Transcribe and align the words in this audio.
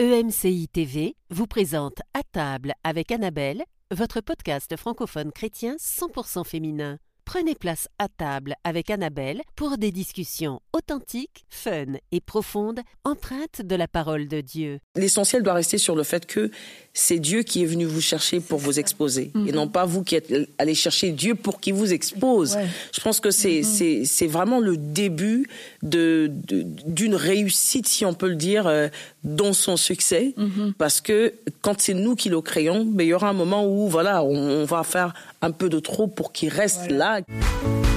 EMCI 0.00 0.68
TV 0.68 1.14
vous 1.28 1.46
présente 1.46 2.00
À 2.14 2.22
table 2.22 2.72
avec 2.84 3.12
Annabelle, 3.12 3.62
votre 3.90 4.22
podcast 4.22 4.74
francophone 4.78 5.30
chrétien 5.30 5.76
100% 5.76 6.42
féminin. 6.46 6.96
Prenez 7.32 7.54
place 7.54 7.86
à 8.00 8.08
table 8.08 8.56
avec 8.64 8.90
Annabelle 8.90 9.42
pour 9.54 9.78
des 9.78 9.92
discussions 9.92 10.58
authentiques, 10.72 11.44
fun 11.48 11.84
et 12.10 12.20
profondes, 12.20 12.80
empreintes 13.04 13.62
de 13.62 13.76
la 13.76 13.86
parole 13.86 14.26
de 14.26 14.40
Dieu. 14.40 14.80
L'essentiel 14.96 15.44
doit 15.44 15.54
rester 15.54 15.78
sur 15.78 15.94
le 15.94 16.02
fait 16.02 16.26
que 16.26 16.50
c'est 16.92 17.20
Dieu 17.20 17.44
qui 17.44 17.62
est 17.62 17.66
venu 17.66 17.84
vous 17.84 18.00
chercher 18.00 18.40
pour 18.40 18.58
vous 18.58 18.80
exposer 18.80 19.30
et 19.46 19.52
non 19.52 19.68
pas 19.68 19.84
vous 19.84 20.02
qui 20.02 20.16
êtes 20.16 20.34
allé 20.58 20.74
chercher 20.74 21.12
Dieu 21.12 21.36
pour 21.36 21.60
qu'il 21.60 21.74
vous 21.74 21.92
expose. 21.92 22.58
Je 22.92 23.00
pense 23.00 23.20
que 23.20 23.30
c'est 23.30 23.62
c'est 23.62 24.04
c'est 24.04 24.26
vraiment 24.26 24.58
le 24.58 24.76
début 24.76 25.46
de 25.84 26.32
d'une 26.86 27.14
réussite 27.14 27.86
si 27.86 28.04
on 28.04 28.12
peut 28.12 28.28
le 28.28 28.34
dire 28.34 28.66
euh, 28.66 28.88
dans 29.22 29.52
son 29.52 29.76
succès 29.76 30.34
parce 30.78 31.00
que 31.00 31.32
quand 31.60 31.80
c'est 31.80 31.94
nous 31.94 32.16
qui 32.16 32.28
le 32.28 32.40
créons, 32.40 32.84
ben, 32.84 33.04
il 33.04 33.10
y 33.10 33.14
aura 33.14 33.28
un 33.28 33.34
moment 33.34 33.64
où 33.66 33.88
voilà, 33.88 34.24
on, 34.24 34.34
on 34.34 34.64
va 34.64 34.82
faire 34.82 35.14
un 35.42 35.52
peu 35.52 35.68
de 35.68 35.78
trop 35.78 36.06
pour 36.06 36.32
qu'il 36.32 36.48
reste 36.48 36.90
là. 36.90 37.19
plug. 37.22 37.89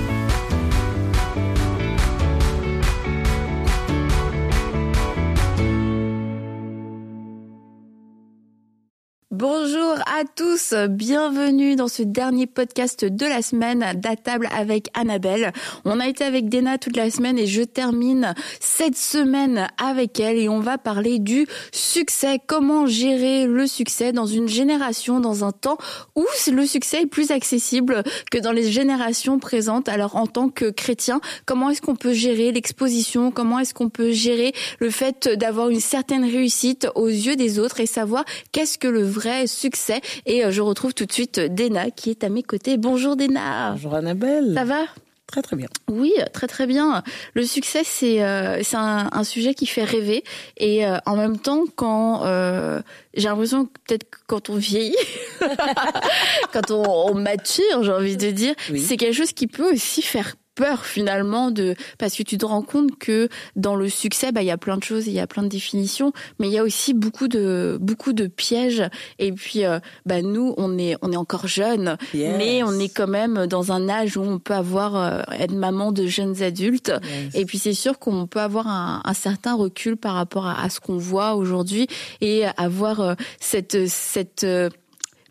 Bonjour 9.46 9.96
à 10.06 10.24
tous, 10.38 10.74
bienvenue 10.90 11.76
dans 11.76 11.90
ce 11.90 12.02
dernier 12.02 12.48
podcast 12.48 13.04
de 13.04 13.26
la 13.26 13.42
semaine 13.42 13.86
d'Atable 13.98 14.48
avec 14.56 14.88
Annabelle. 14.94 15.52
On 15.84 16.00
a 16.00 16.08
été 16.08 16.24
avec 16.24 16.48
Dena 16.48 16.78
toute 16.78 16.96
la 16.96 17.12
semaine 17.12 17.38
et 17.38 17.46
je 17.46 17.62
termine 17.62 18.36
cette 18.62 18.96
semaine 18.96 19.68
avec 19.78 20.18
elle 20.22 20.38
et 20.38 20.48
on 20.48 20.62
va 20.62 20.78
parler 20.78 21.20
du 21.20 21.46
succès, 21.74 22.40
comment 22.48 22.88
gérer 22.88 23.46
le 23.46 23.68
succès 23.68 24.14
dans 24.14 24.26
une 24.26 24.48
génération, 24.48 25.20
dans 25.20 25.44
un 25.44 25.52
temps 25.52 25.78
où 26.16 26.26
le 26.50 26.66
succès 26.66 27.02
est 27.02 27.06
plus 27.06 27.32
accessible 27.32 28.04
que 28.32 28.38
dans 28.38 28.54
les 28.54 28.72
générations 28.72 29.40
présentes? 29.40 29.90
Alors 29.90 30.16
en 30.16 30.26
tant 30.26 30.48
que 30.48 30.70
chrétien, 30.70 31.20
comment 31.46 31.70
est-ce 31.70 31.82
qu'on 31.82 31.98
peut 31.98 32.14
gérer 32.14 32.54
l'exposition, 32.54 33.30
comment 33.30 33.60
est-ce 33.60 33.74
qu'on 33.74 33.90
peut 33.90 34.14
gérer 34.14 34.54
le 34.80 34.90
fait 34.90 35.28
d'avoir 35.28 35.68
une 35.68 35.82
certaine 35.82 36.24
réussite 36.24 36.88
aux 36.96 37.10
yeux 37.10 37.36
des 37.36 37.60
autres 37.60 37.82
et 37.82 37.88
savoir 37.88 38.24
qu'est-ce 38.54 38.78
que 38.78 38.88
le 38.88 39.04
vrai 39.04 39.33
succès. 39.48 40.02
Et 40.26 40.46
euh, 40.46 40.52
je 40.52 40.62
retrouve 40.62 40.94
tout 40.94 41.06
de 41.06 41.12
suite 41.12 41.40
Dena 41.40 41.92
qui 41.92 42.10
est 42.10 42.24
à 42.24 42.30
mes 42.30 42.44
côtés. 42.44 42.78
Bonjour 42.78 43.16
Dena. 43.16 43.72
Bonjour 43.72 43.96
Annabelle. 43.96 44.54
Ça 44.56 44.64
va? 44.64 44.86
Très 45.34 45.42
très 45.42 45.56
bien. 45.56 45.68
Oui, 45.90 46.14
très 46.32 46.46
très 46.46 46.68
bien. 46.68 47.02
Le 47.34 47.44
succès, 47.44 47.82
c'est 47.84 48.22
euh, 48.22 48.62
c'est 48.62 48.76
un, 48.76 49.10
un, 49.12 49.24
sujet 49.24 49.56
qui 49.56 49.66
fait 49.66 49.84
rêver 49.84 50.24
et 50.58 50.86
euh, 50.86 50.98
en 51.08 51.16
même 51.16 51.40
temps, 51.40 51.64
quand 51.76 52.24
euh, 52.26 52.82
j'ai 53.16 53.30
l'impression 53.30 53.66
que 53.66 53.72
peut-être 53.88 54.06
quand 54.28 54.52
on 54.52 54.58
vieillit, 54.58 54.96
quand 56.54 56.70
on, 56.70 56.84
on 57.10 57.16
mature, 57.16 57.82
j'ai 57.82 57.92
envie 57.92 58.16
de 58.16 58.30
dire, 58.30 58.54
oui. 58.70 58.80
c'est 58.80 58.96
quelque 58.96 59.16
chose 59.16 59.32
qui 59.32 59.48
peut 59.48 59.74
aussi 59.74 60.04
faire 60.04 60.36
peur 60.56 60.86
finalement 60.86 61.52
de 61.52 61.76
parce 61.98 62.16
que 62.16 62.24
tu 62.24 62.38
te 62.38 62.46
rends 62.46 62.62
compte 62.62 62.98
que 62.98 63.30
dans 63.56 63.76
le 63.76 63.90
succès 63.90 64.32
bah 64.32 64.42
il 64.42 64.48
y 64.48 64.52
a 64.52 64.58
plein 64.58 64.78
de 64.78 64.84
choses 64.84 65.08
il 65.08 65.14
y 65.14 65.20
a 65.20 65.28
plein 65.28 65.44
de 65.44 65.48
définitions 65.48 66.14
mais 66.40 66.48
il 66.48 66.54
y 66.54 66.58
a 66.58 66.64
aussi 66.64 66.94
beaucoup 66.94 67.28
de 67.28 67.78
beaucoup 67.82 68.14
de 68.14 68.28
pièges 68.28 68.84
et 69.20 69.32
puis 69.32 69.66
euh, 69.66 69.80
bah 70.06 70.22
nous 70.22 70.54
on 70.58 70.78
est 70.78 70.96
on 71.02 71.12
est 71.12 71.18
encore 71.18 71.48
jeunes 71.48 71.98
yes. 72.14 72.36
mais 72.38 72.64
on 72.64 72.80
est 72.80 72.90
quand 72.90 73.08
même 73.08 73.48
dans 73.48 73.72
un 73.72 73.90
âge 73.90 74.18
où 74.18 74.22
on 74.22 74.40
peut 74.40 74.54
avoir 74.54 74.96
euh, 74.96 75.22
être 75.40 75.54
maman 75.54 75.92
de 75.92 76.06
jeunes 76.06 76.44
adultes 76.44 76.92
yes. 77.04 77.36
et 77.36 77.46
puis 77.46 77.58
c'est 77.58 77.74
sûr 77.74 78.00
qu'on 78.00 78.28
peut 78.28 78.42
avoir 78.42 78.68
un, 78.68 79.02
un, 79.04 79.14
certain 79.14 79.56
recul 79.56 79.98
par 79.98 80.14
rapport 80.14 80.46
à, 80.46 80.62
à 80.64 80.70
ce 80.70 80.80
qu'on 80.80 80.98
voit 80.98 81.36
aujourd'hui 81.36 81.88
et 82.22 82.46
avoir 82.58 83.00
euh, 83.02 83.14
cette 83.40 83.88
cette 83.88 84.46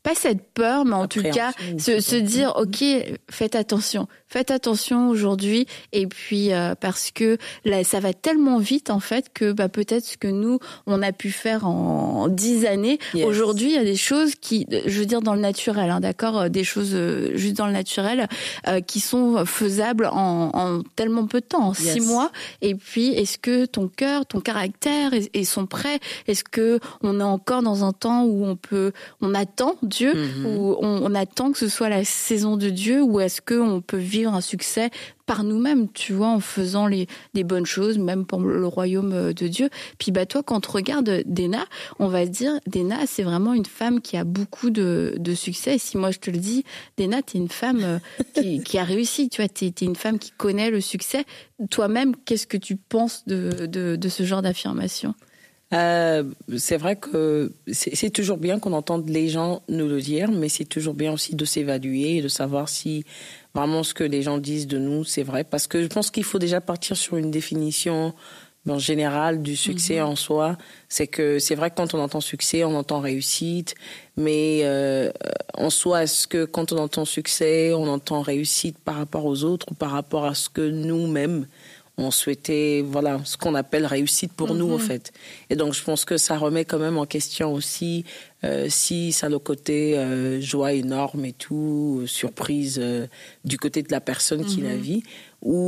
pas 0.02 0.14
cette 0.14 0.52
peur, 0.52 0.84
mais 0.84 0.94
en 0.94 1.06
tout 1.06 1.22
cas 1.22 1.52
se, 1.78 2.00
se, 2.00 2.16
dire 2.16 2.54
ok, 2.56 2.84
faites 3.30 3.54
attention, 3.54 4.08
faites 4.32 4.50
attention 4.50 5.10
aujourd'hui 5.10 5.66
et 5.92 6.06
puis 6.06 6.52
euh, 6.52 6.74
parce 6.74 7.10
que 7.10 7.36
là 7.64 7.84
ça 7.84 8.00
va 8.00 8.14
tellement 8.14 8.58
vite 8.58 8.88
en 8.90 9.00
fait 9.00 9.26
que 9.32 9.52
bah, 9.52 9.68
peut-être 9.68 10.04
ce 10.04 10.16
que 10.16 10.28
nous 10.28 10.58
on 10.86 11.02
a 11.02 11.12
pu 11.12 11.30
faire 11.30 11.66
en 11.66 12.28
dix 12.28 12.64
années, 12.64 12.98
yes. 13.14 13.26
aujourd'hui 13.26 13.66
il 13.66 13.74
y 13.74 13.78
a 13.78 13.84
des 13.84 13.96
choses 13.96 14.34
qui, 14.34 14.66
je 14.86 14.98
veux 14.98 15.06
dire 15.06 15.20
dans 15.20 15.34
le 15.34 15.40
naturel, 15.40 15.90
hein, 15.90 16.00
d'accord, 16.00 16.48
des 16.48 16.64
choses 16.64 16.92
euh, 16.94 17.36
juste 17.36 17.56
dans 17.56 17.66
le 17.66 17.72
naturel 17.72 18.26
euh, 18.68 18.80
qui 18.80 19.00
sont 19.00 19.44
faisables 19.44 20.06
en, 20.06 20.50
en, 20.54 20.82
tellement 20.96 21.26
peu 21.26 21.40
de 21.40 21.46
temps, 21.46 21.68
en 21.68 21.74
yes. 21.74 21.92
six 21.92 22.00
mois. 22.00 22.30
Et 22.62 22.74
puis 22.74 23.08
est-ce 23.08 23.38
que 23.38 23.66
ton 23.66 23.88
cœur, 23.88 24.24
ton 24.24 24.40
caractère 24.40 25.12
et, 25.12 25.30
et 25.34 25.44
sont 25.44 25.66
prêts? 25.66 25.98
Est-ce 26.26 26.44
que 26.44 26.80
on 27.02 27.20
est 27.20 27.24
encore 27.24 27.62
dans 27.62 27.84
un 27.84 27.92
temps 27.92 28.24
où 28.24 28.46
on 28.46 28.56
peut, 28.56 28.92
on 29.20 29.34
attend 29.34 29.76
Dieu, 29.82 30.14
mm 30.14 30.16
-hmm. 30.16 30.46
où 30.46 30.76
on, 30.80 31.02
on, 31.04 31.14
attend 31.14 31.52
que 31.52 31.58
ce 31.58 31.68
soit 31.68 31.88
la 31.88 32.04
saison 32.04 32.56
de 32.56 32.70
Dieu, 32.70 33.02
ou 33.02 33.20
est-ce 33.20 33.40
qu'on 33.42 33.80
peut 33.80 34.04
vivre 34.16 34.21
un 34.28 34.40
succès 34.40 34.90
par 35.26 35.44
nous-mêmes, 35.44 35.88
tu 35.92 36.12
vois, 36.12 36.28
en 36.28 36.40
faisant 36.40 36.86
les, 36.86 37.06
des 37.34 37.44
bonnes 37.44 37.66
choses, 37.66 37.98
même 37.98 38.26
pour 38.26 38.40
le 38.40 38.66
royaume 38.66 39.32
de 39.32 39.48
Dieu. 39.48 39.70
Puis 39.98 40.12
bah 40.12 40.26
toi, 40.26 40.42
quand 40.42 40.68
on 40.68 40.72
regarde 40.72 41.22
Dena, 41.26 41.64
on 41.98 42.08
va 42.08 42.26
se 42.26 42.30
dire, 42.30 42.52
Dena, 42.66 43.06
c'est 43.06 43.22
vraiment 43.22 43.54
une 43.54 43.66
femme 43.66 44.00
qui 44.00 44.16
a 44.16 44.24
beaucoup 44.24 44.70
de, 44.70 45.14
de 45.18 45.34
succès. 45.34 45.78
Si 45.78 45.96
moi 45.96 46.10
je 46.10 46.18
te 46.18 46.30
le 46.30 46.38
dis, 46.38 46.64
Dena, 46.98 47.22
t'es 47.22 47.38
une 47.38 47.48
femme 47.48 48.00
qui, 48.34 48.62
qui, 48.62 48.78
a 48.78 48.84
réussi, 48.84 49.28
tu 49.28 49.42
vois, 49.42 49.48
t'es 49.48 49.66
es 49.66 49.84
une 49.84 49.96
femme 49.96 50.18
qui 50.18 50.32
connaît 50.32 50.70
le 50.70 50.80
succès. 50.80 51.24
Toi-même, 51.70 52.14
qu'est-ce 52.24 52.46
que 52.46 52.56
tu 52.56 52.76
penses 52.76 53.24
de, 53.26 53.66
de, 53.66 54.08
ce 54.08 54.22
genre 54.24 54.42
d'affirmation? 54.42 55.14
Euh, 55.72 56.24
c'est 56.58 56.76
vrai 56.76 56.96
que 56.96 57.52
c'est 57.72 58.10
toujours 58.10 58.36
bien 58.36 58.58
qu'on 58.58 58.74
entende 58.74 59.08
les 59.08 59.28
gens 59.28 59.62
nous 59.68 59.88
le 59.88 60.00
dire, 60.00 60.30
mais 60.30 60.50
c'est 60.50 60.66
toujours 60.66 60.92
bien 60.92 61.12
aussi 61.12 61.34
de 61.34 61.44
s'évaluer 61.46 62.18
et 62.18 62.22
de 62.22 62.28
savoir 62.28 62.68
si 62.68 63.04
vraiment 63.54 63.82
ce 63.82 63.94
que 63.94 64.04
les 64.04 64.22
gens 64.22 64.38
disent 64.38 64.66
de 64.66 64.78
nous, 64.78 65.04
c'est 65.04 65.22
vrai. 65.22 65.44
Parce 65.44 65.66
que 65.66 65.82
je 65.82 65.88
pense 65.88 66.10
qu'il 66.10 66.24
faut 66.24 66.38
déjà 66.38 66.60
partir 66.60 66.96
sur 66.96 67.16
une 67.16 67.30
définition 67.30 68.14
en 68.68 68.78
général 68.78 69.42
du 69.42 69.56
succès 69.56 69.96
-hmm. 69.96 70.04
en 70.12 70.16
soi. 70.16 70.56
C'est 70.88 71.08
que 71.08 71.38
c'est 71.38 71.56
vrai 71.56 71.70
que 71.70 71.76
quand 71.76 71.94
on 71.94 71.98
entend 72.00 72.20
succès, 72.20 72.64
on 72.64 72.74
entend 72.76 73.00
réussite, 73.00 73.74
mais 74.16 74.60
euh, 74.62 75.10
en 75.54 75.70
soi, 75.70 76.04
est-ce 76.04 76.26
que 76.28 76.44
quand 76.44 76.72
on 76.72 76.78
entend 76.78 77.04
succès, 77.04 77.72
on 77.74 77.88
entend 77.88 78.22
réussite 78.22 78.78
par 78.78 78.96
rapport 78.96 79.24
aux 79.26 79.42
autres 79.44 79.66
ou 79.70 79.74
par 79.74 79.90
rapport 79.90 80.24
à 80.24 80.34
ce 80.34 80.48
que 80.48 80.62
nous-mêmes 80.62 81.46
on 81.98 82.10
souhaitait 82.10 82.82
voilà 82.86 83.20
ce 83.24 83.36
qu'on 83.36 83.54
appelle 83.54 83.84
réussite 83.86 84.32
pour 84.32 84.48
mm 84.48 84.52
-hmm. 84.52 84.58
nous 84.58 84.72
en 84.72 84.78
fait 84.78 85.12
et 85.50 85.56
donc 85.56 85.74
je 85.74 85.82
pense 85.84 86.04
que 86.04 86.16
ça 86.16 86.38
remet 86.38 86.64
quand 86.64 86.78
même 86.78 86.96
en 86.98 87.06
question 87.06 87.52
aussi 87.52 88.04
euh, 88.44 88.66
si 88.68 89.12
ça 89.12 89.26
a 89.26 89.30
le 89.30 89.38
côté 89.38 89.96
euh, 89.98 90.40
joie 90.40 90.72
énorme 90.72 91.24
et 91.26 91.32
tout 91.32 92.00
euh, 92.02 92.06
surprise 92.06 92.80
du 93.44 93.56
côté 93.58 93.82
de 93.82 93.92
la 93.92 94.00
personne 94.00 94.40
mm 94.40 94.44
-hmm. 94.44 94.54
qui 94.54 94.60
la 94.70 94.76
vit 94.88 95.02
ou 95.42 95.62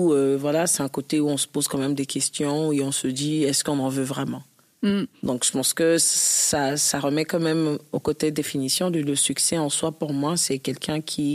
voilà 0.45 0.62
c'est 0.73 0.83
un 0.89 0.93
côté 0.99 1.15
où 1.23 1.29
on 1.37 1.41
se 1.45 1.49
pose 1.55 1.67
quand 1.71 1.81
même 1.85 1.97
des 2.03 2.07
questions 2.17 2.59
et 2.75 2.81
on 2.91 2.93
se 3.03 3.09
dit 3.21 3.37
est-ce 3.49 3.62
qu'on 3.65 3.81
en 3.89 3.91
veut 3.99 4.09
vraiment? 4.17 4.43
Mm. 4.83 5.05
donc 5.29 5.39
je 5.47 5.53
pense 5.56 5.73
que 5.79 5.89
ça 5.99 6.62
ça 6.89 6.97
remet 7.06 7.25
quand 7.31 7.45
même 7.51 7.65
au 7.97 8.01
côté 8.09 8.25
définition 8.43 8.87
du 8.97 9.01
le 9.12 9.17
succès 9.29 9.56
en 9.67 9.71
soi 9.79 9.91
pour 10.01 10.12
moi 10.23 10.33
c'est 10.45 10.59
quelqu'un 10.69 11.01
qui 11.12 11.29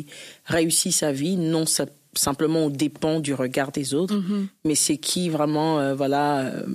réussit 0.55 0.93
sa 1.03 1.11
vie 1.21 1.35
non 1.53 1.65
ça 1.75 1.85
simplement 2.13 2.65
au 2.65 2.69
dépend 2.69 3.19
du 3.19 3.33
regard 3.33 3.71
des 3.71 3.93
autres, 3.93 4.15
mm 4.15 4.23
-hmm. 4.23 4.45
mais 4.65 4.75
c'est 4.75 4.97
qui 4.97 5.29
vraiment, 5.29 5.79
euh, 5.79 5.95
voilà, 5.95 6.41
euh, 6.41 6.65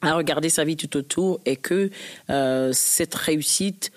a 0.00 0.14
regardé 0.14 0.48
sa 0.48 0.64
vie 0.64 0.76
tout 0.76 0.96
autour 0.96 1.40
et 1.44 1.56
que 1.56 1.90
euh, 2.30 2.70
cette 2.72 3.14
réussite 3.14 3.90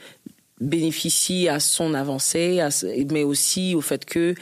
bénéficie 0.59 1.47
à 1.47 1.59
son 1.59 1.93
avancée, 1.93 2.59
à, 2.59 2.69
mais 3.11 3.23
aussi 3.23 3.75
au 3.75 3.81
fait 3.81 4.05
que 4.05 4.35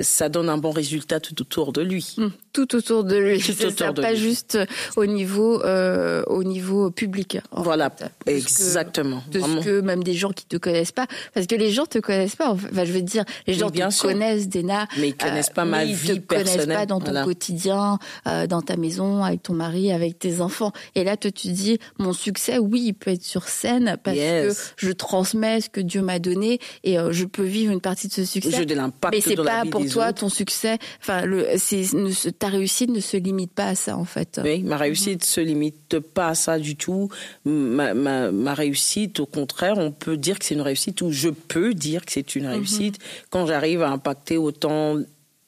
ça 0.00 0.28
donne 0.28 0.48
un 0.48 0.58
bon 0.58 0.70
résultat 0.70 1.20
tout 1.20 1.40
autour 1.40 1.72
de 1.72 1.82
lui. 1.82 2.14
Mmh, 2.18 2.26
tout 2.52 2.74
autour 2.76 3.04
de 3.04 3.16
lui, 3.16 3.38
tout 3.38 3.52
autour 3.52 3.78
ça, 3.78 3.92
de 3.92 4.02
pas 4.02 4.12
lui. 4.12 4.18
juste 4.18 4.58
au 4.96 5.06
niveau 5.06 5.62
euh, 5.62 6.22
au 6.26 6.44
niveau 6.44 6.90
public. 6.90 7.38
Voilà, 7.52 7.90
fait, 7.90 8.10
exactement. 8.26 9.22
De 9.30 9.40
ce 9.40 9.64
que 9.64 9.80
même 9.80 10.04
des 10.04 10.14
gens 10.14 10.30
qui 10.30 10.44
te 10.44 10.56
connaissent 10.56 10.92
pas, 10.92 11.06
parce 11.34 11.46
que 11.46 11.54
les 11.54 11.70
gens 11.70 11.86
te 11.86 11.98
connaissent 11.98 12.36
pas. 12.36 12.50
Enfin, 12.50 12.84
je 12.84 12.92
veux 12.92 13.02
dire, 13.02 13.24
les 13.46 13.54
gens 13.54 13.70
te 13.70 13.90
sûr. 13.90 14.08
connaissent, 14.08 14.48
Dena, 14.48 14.86
mais 14.98 15.08
ils 15.08 15.16
connaissent 15.16 15.50
pas 15.50 15.62
euh, 15.62 15.66
ma 15.66 15.84
vie 15.84 15.92
personnelle. 15.92 16.16
Ils 16.16 16.22
te 16.22 16.34
connaissent 16.34 16.78
pas 16.78 16.86
dans 16.86 17.00
ton 17.00 17.06
voilà. 17.06 17.24
quotidien, 17.24 17.98
euh, 18.26 18.46
dans 18.46 18.62
ta 18.62 18.76
maison, 18.76 19.24
avec 19.24 19.42
ton 19.42 19.54
mari, 19.54 19.92
avec 19.92 20.18
tes 20.18 20.40
enfants. 20.40 20.72
Et 20.94 21.04
là, 21.04 21.16
tu 21.16 21.48
dis, 21.48 21.78
mon 21.98 22.12
succès, 22.12 22.58
oui, 22.58 22.82
il 22.86 22.92
peut 22.94 23.12
être 23.12 23.24
sur 23.24 23.48
scène 23.48 23.96
parce 24.02 24.16
yes. 24.16 24.74
que 24.76 24.86
je 24.86 24.92
transmets 24.92 25.60
ce 25.60 25.70
que 25.70 25.80
Dieu 25.80 26.02
m'a 26.02 26.18
donné 26.18 26.60
et 26.84 26.98
euh, 26.98 27.12
je 27.12 27.24
peux 27.24 27.42
vivre 27.42 27.72
une 27.72 27.80
partie 27.80 28.08
de 28.08 28.12
ce 28.12 28.24
succès. 28.24 28.50
J'ai 28.50 28.66
de 28.66 28.74
l'impact 28.74 29.14
mais 29.14 29.20
c'est 29.20 29.36
pour 29.66 29.86
toi 29.86 30.08
autres. 30.08 30.20
ton 30.20 30.28
succès. 30.28 30.78
Enfin, 31.00 31.26
ne, 31.26 32.30
ta 32.30 32.48
réussite 32.48 32.90
ne 32.90 33.00
se 33.00 33.16
limite 33.16 33.52
pas 33.52 33.68
à 33.68 33.74
ça 33.74 33.96
en 33.96 34.04
fait. 34.04 34.40
Oui, 34.42 34.62
ma 34.62 34.76
réussite 34.76 35.22
mmh. 35.22 35.26
se 35.26 35.40
limite 35.40 35.98
pas 35.98 36.28
à 36.28 36.34
ça 36.34 36.58
du 36.58 36.76
tout. 36.76 37.08
Ma, 37.44 37.94
ma, 37.94 38.30
ma 38.30 38.54
réussite, 38.54 39.20
au 39.20 39.26
contraire, 39.26 39.78
on 39.78 39.90
peut 39.90 40.16
dire 40.16 40.38
que 40.38 40.44
c'est 40.44 40.54
une 40.54 40.60
réussite 40.60 41.02
ou 41.02 41.10
je 41.10 41.28
peux 41.28 41.74
dire 41.74 42.04
que 42.04 42.12
c'est 42.12 42.34
une 42.36 42.46
réussite 42.46 42.98
mmh. 42.98 43.26
quand 43.30 43.46
j'arrive 43.46 43.82
à 43.82 43.90
impacter 43.90 44.36
autant 44.36 44.98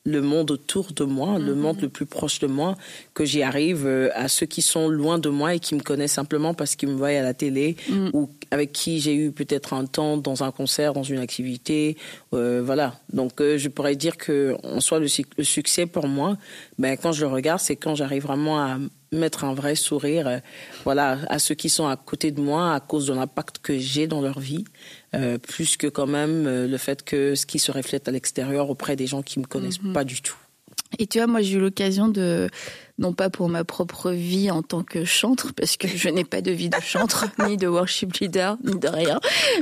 le 0.04 0.20
monde 0.20 0.50
autour 0.50 0.92
de 0.92 1.04
moi, 1.04 1.38
le 1.38 1.54
mhm. 1.54 1.60
monde 1.60 1.80
le 1.80 1.88
plus 1.88 2.04
proche 2.04 2.38
de 2.38 2.46
moi, 2.46 2.76
que 3.14 3.24
j'y 3.24 3.42
arrive 3.42 3.86
euh, 3.86 4.10
à 4.14 4.28
ceux 4.28 4.44
qui 4.46 4.60
sont 4.60 4.88
loin 4.88 5.18
de 5.18 5.30
moi 5.30 5.54
et 5.54 5.60
qui 5.60 5.74
me 5.74 5.80
connaissent 5.80 6.12
simplement 6.12 6.52
parce 6.52 6.76
qu'ils 6.76 6.90
me 6.90 6.94
voient 6.94 7.08
à 7.08 7.22
la 7.22 7.32
télé 7.32 7.76
mhm. 7.88 8.10
ou 8.12 8.30
avec 8.50 8.72
qui 8.72 9.00
j'ai 9.00 9.14
eu 9.14 9.32
peut-être 9.32 9.72
un 9.72 9.86
temps 9.86 10.18
dans 10.18 10.44
un 10.44 10.50
concert, 10.50 10.92
dans 10.92 11.02
une 11.02 11.18
activité, 11.18 11.96
euh, 12.34 12.62
voilà. 12.64 13.00
Donc 13.12 13.40
euh, 13.40 13.56
je 13.56 13.68
pourrais 13.68 13.96
dire 13.96 14.18
que 14.18 14.56
en 14.62 14.80
soit 14.80 15.00
le, 15.00 15.08
succès 15.08 15.86
pour 15.86 16.06
moi, 16.06 16.36
ben 16.78 16.96
quand 16.96 17.12
je 17.12 17.24
le 17.24 17.32
regarde, 17.32 17.60
c'est 17.60 17.76
quand 17.76 17.94
j'arrive 17.94 18.24
vraiment 18.24 18.58
à 18.58 18.78
mettre 19.14 19.44
un 19.44 19.55
vrai 19.55 19.75
sourire, 19.75 20.40
voilà, 20.84 21.19
à 21.28 21.38
ceux 21.38 21.55
qui 21.55 21.69
sont 21.69 21.87
à 21.87 21.96
côté 21.96 22.31
de 22.31 22.40
moi 22.40 22.75
à 22.75 22.81
cause 22.81 23.06
de 23.06 23.12
l'impact 23.12 23.58
que 23.58 23.78
j'ai 23.78 24.06
dans 24.06 24.20
leur 24.20 24.40
vie. 24.40 24.64
Euh, 25.14 25.38
plus 25.38 25.76
que 25.76 25.87
quand 25.87 26.06
même 26.06 26.46
euh, 26.46 26.66
le 26.66 26.76
fait 26.76 27.05
que 27.05 27.34
ce 27.34 27.46
qui 27.46 27.58
se 27.58 27.70
reflète 27.70 28.08
à 28.08 28.11
l'extérieur 28.11 28.69
auprès 28.70 28.96
des 28.96 29.06
gens 29.06 29.22
qui 29.22 29.38
me 29.38 29.44
connaissent 29.44 29.82
mhm. 29.82 29.93
pas 29.93 30.02
du 30.02 30.20
tout. 30.22 30.37
Et 30.99 31.06
tu 31.06 31.19
vois, 31.19 31.26
moi 31.26 31.40
j'ai 31.40 31.56
eu 31.56 31.61
l'occasion 31.61 32.08
de 32.08 32.49
non 32.99 33.12
pas 33.12 33.29
pour 33.29 33.49
ma 33.49 33.64
propre 33.64 34.11
vie 34.12 34.50
en 34.50 34.62
tant 34.62 34.82
que 34.82 35.05
chantre, 35.05 35.52
parce 35.55 35.76
que 35.76 35.88
je 35.88 36.08
n'ai 36.08 36.25
pas 36.25 36.41
de 36.41 36.52
vie 36.52 36.69
de 36.69 36.81
chantre, 36.81 37.26
ni 37.49 37.56
de 37.56 37.67
worship 37.67 38.14
leader, 38.14 38.56
ni 38.64 38.79
de 38.79 38.88
rien, 38.88 39.19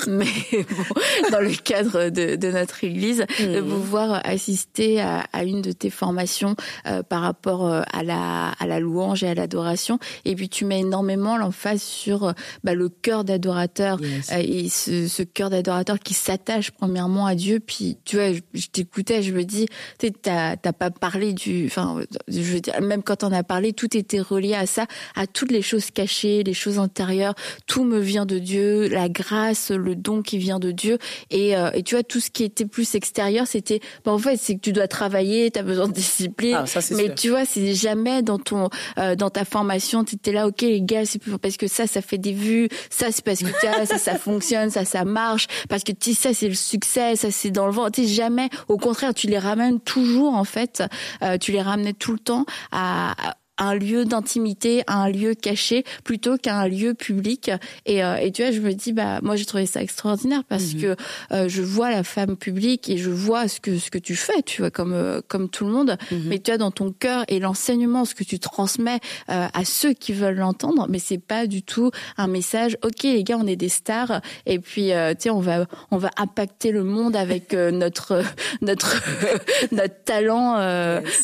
mais 0.07 0.27
bon, 0.53 1.31
dans 1.31 1.41
le 1.41 1.55
cadre 1.55 2.11
de, 2.11 2.37
de 2.37 2.51
notre 2.51 2.85
église, 2.85 3.25
de 3.39 3.61
mmh. 3.61 3.69
pouvoir 3.69 4.21
assister 4.25 5.01
à, 5.01 5.25
à, 5.33 5.45
une 5.45 5.63
de 5.63 5.73
tes 5.73 5.91
formations 5.91 6.57
euh, 6.87 7.03
par 7.03 7.23
rapport 7.23 7.67
euh, 7.67 7.83
à 7.93 8.03
la, 8.03 8.51
à 8.51 8.67
la 8.67 8.81
louange 8.81 9.23
et 9.23 9.29
à 9.29 9.35
l'adoration. 9.35 9.99
Et 10.25 10.35
puis 10.35 10.49
tu 10.49 10.65
mets 10.65 10.81
énormément 10.81 11.37
l'emphase 11.39 11.83
sur 11.83 12.25
euh, 12.25 12.33
bah, 12.65 12.75
le 12.75 12.89
cœur 12.89 13.25
d'adorateur 13.25 13.99
et 14.37 14.69
ce, 14.69 15.09
ce 15.09 15.23
cœur 15.23 15.51
d'adorateur 15.51 15.99
qui 15.99 16.15
s'attache 16.15 16.71
premièrement 16.71 17.27
à 17.27 17.35
Dieu. 17.35 17.61
Puis 17.61 17.97
tu 18.05 18.17
vois, 18.17 18.33
je, 18.33 18.41
je 18.55 18.67
t'écoutais, 18.67 19.23
je 19.23 19.33
me 19.33 19.45
dis, 19.45 19.67
tu 19.99 20.13
t'as 20.13 20.57
pas 20.57 20.91
parlé 20.91 21.33
du, 21.33 21.67
enfin, 21.67 22.01
je 22.29 22.41
veux 22.41 22.61
dire, 22.61 22.81
même 22.81 23.03
quand 23.03 23.22
on 23.25 23.33
a 23.33 23.43
parlé, 23.43 23.73
tout 23.73 23.97
était 23.97 24.21
relié 24.21 24.55
à 24.55 24.67
ça, 24.67 24.87
à 25.15 25.27
toutes 25.27 25.51
les 25.51 25.63
choses 25.63 25.91
cachées, 25.91 26.43
les 26.43 26.55
choses 26.55 26.79
intérieures. 26.79 27.35
Tout 27.67 27.85
me 27.85 27.99
vient 27.99 28.27
de 28.27 28.39
Dieu, 28.39 28.89
la 28.89 29.09
grâce, 29.09 29.71
le 29.71 29.95
don 29.95 30.23
qui 30.23 30.39
vient 30.39 30.59
de 30.59 30.71
Dieu. 30.71 30.99
Et, 31.31 31.57
euh, 31.57 31.71
et 31.75 31.83
tu 31.83 31.95
vois, 31.95 32.03
tout 32.03 32.21
ce 32.21 32.31
qui 32.31 32.45
était 32.45 32.67
plus 32.67 32.95
extérieur, 32.95 33.47
c'était, 33.47 33.81
bah, 34.05 34.13
en 34.13 34.19
fait, 34.19 34.37
c'est 34.37 34.55
que 34.55 34.61
tu 34.61 34.73
dois 34.73 34.89
travailler, 34.89 35.51
tu 35.51 35.59
as 35.59 35.63
besoin 35.63 35.89
de 35.89 35.93
discipline. 35.93 36.57
Ah, 36.59 36.81
mais 36.93 37.15
tu 37.15 37.31
vois, 37.31 37.45
c'est 37.45 37.75
jamais 37.75 38.23
dans 38.23 38.39
ton, 38.39 38.69
euh, 38.99 39.15
dans 39.15 39.31
ta 39.31 39.45
formation, 39.45 40.05
tu 40.05 40.17
étais 40.17 40.33
là, 40.33 40.47
ok, 40.47 40.63
les 40.63 40.83
gars, 40.83 41.05
c'est 41.05 41.21
parce 41.41 41.57
que 41.57 41.67
ça, 41.67 41.87
ça 41.87 42.03
fait 42.03 42.19
des 42.19 42.33
vues, 42.33 42.69
ça, 42.91 43.11
c'est 43.11 43.25
parce 43.25 43.41
que 43.41 43.67
as, 43.67 43.87
ça, 43.87 43.99
ça 43.99 44.19
fonctionne, 44.19 44.71
ça, 44.71 44.85
ça 44.85 45.05
marche, 45.05 45.47
parce 45.69 45.85
que 45.85 45.93
ça, 46.15 46.35
c'est 46.35 46.49
le 46.49 46.55
succès, 46.55 47.17
ça, 47.17 47.31
c'est 47.31 47.51
dans 47.51 47.67
le 47.67 47.73
vent. 47.73 47.91
Tu 47.91 48.07
jamais, 48.07 48.49
au 48.69 48.79
contraire, 48.79 49.15
tu 49.15 49.27
les 49.27 49.39
ramènes 49.39 49.81
toujours, 49.81 50.35
en 50.35 50.45
fait, 50.45 50.83
euh, 51.23 51.39
tu 51.39 51.53
les 51.53 51.63
ramenais 51.63 51.93
tout 51.93 52.13
le 52.13 52.19
temps 52.19 52.45
à, 52.71 53.12
uh, 53.19 53.33
un 53.63 53.77
lieu 53.77 54.05
d'intimité, 54.05 54.83
un 54.89 55.09
lieu 55.09 55.35
caché, 55.35 55.85
plutôt 56.03 56.37
qu'un 56.37 56.67
lieu 56.67 56.95
public. 56.95 57.51
Et, 57.87 58.03
euh, 58.03 58.17
et 58.17 58.33
tu 58.33 58.43
vois, 58.43 58.51
je 58.51 58.61
me 58.61 58.73
dis, 58.73 58.93
bah 58.93 59.21
moi 59.23 59.37
j'ai 59.37 59.45
trouvé 59.45 59.67
ça 59.67 59.81
extraordinaire 59.81 60.43
parce 60.49 60.75
mhm. 60.75 60.81
que 60.81 60.97
euh, 61.31 61.49
je 61.49 61.63
vois 61.63 61.91
la 61.91 62.03
femme 62.03 62.37
publique 62.37 62.91
et 62.91 62.97
je 62.97 63.11
vois 63.11 63.47
ce 63.47 63.61
que 63.61 63.79
ce 63.79 63.91
que 63.91 63.99
tu 63.99 64.17
fais, 64.17 64.43
tu 64.45 64.63
vois, 64.63 64.73
comme 64.73 64.93
euh, 64.93 65.21
comme 65.29 65.49
tout 65.49 65.65
le 65.65 65.71
monde. 65.71 65.97
Mhm. 66.11 66.23
Mais 66.27 66.41
tu 66.41 66.51
as 66.51 66.59
dans 66.59 66.73
ton 66.73 66.91
cœur 66.91 67.25
et 67.29 67.39
l'enseignement, 67.39 68.05
ce 68.05 68.17
que 68.17 68.25
tu 68.25 68.41
transmets 68.41 68.99
à 69.29 69.65
ceux 69.65 69.93
qui 69.93 70.13
veulent 70.13 70.37
l'entendre, 70.39 70.87
mais 70.89 70.99
c'est 70.99 71.19
pas 71.19 71.47
du 71.47 71.63
tout 71.63 71.91
un 72.17 72.27
message. 72.27 72.77
Ok, 72.83 73.05
les 73.05 73.23
gars, 73.23 73.39
on 73.39 73.47
est 73.47 73.57
des 73.57 73.69
stars 73.69 74.21
et 74.47 74.59
puis 74.59 74.89
tu 74.89 75.23
sais, 75.23 75.31
on 75.31 75.41
va 75.41 75.67
on 75.91 75.99
va 75.99 76.11
impacter 76.17 76.73
le 76.73 76.83
monde 76.83 77.15
avec 77.15 77.53
notre 77.53 78.23
notre 78.61 79.01
notre 79.73 80.03
talent 80.05 80.57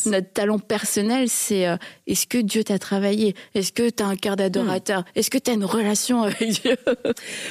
notre 0.05 0.33
talent 0.33 0.59
personnel. 0.59 1.27
C'est 1.27 1.65
est-ce 2.07 2.28
que 2.29 2.37
Dieu 2.37 2.63
t'a 2.63 2.79
travaillé? 2.79 3.35
Est-ce 3.55 3.73
que 3.73 3.89
tu 3.89 4.03
as 4.03 4.07
un 4.07 4.15
cœur 4.15 4.35
d'adorateur? 4.35 5.01
Hmm. 5.01 5.11
Est-ce 5.15 5.29
que 5.29 5.37
tu 5.37 5.51
as 5.51 5.53
une 5.55 5.65
relation 5.65 6.23
avec 6.23 6.61
Dieu? 6.61 6.77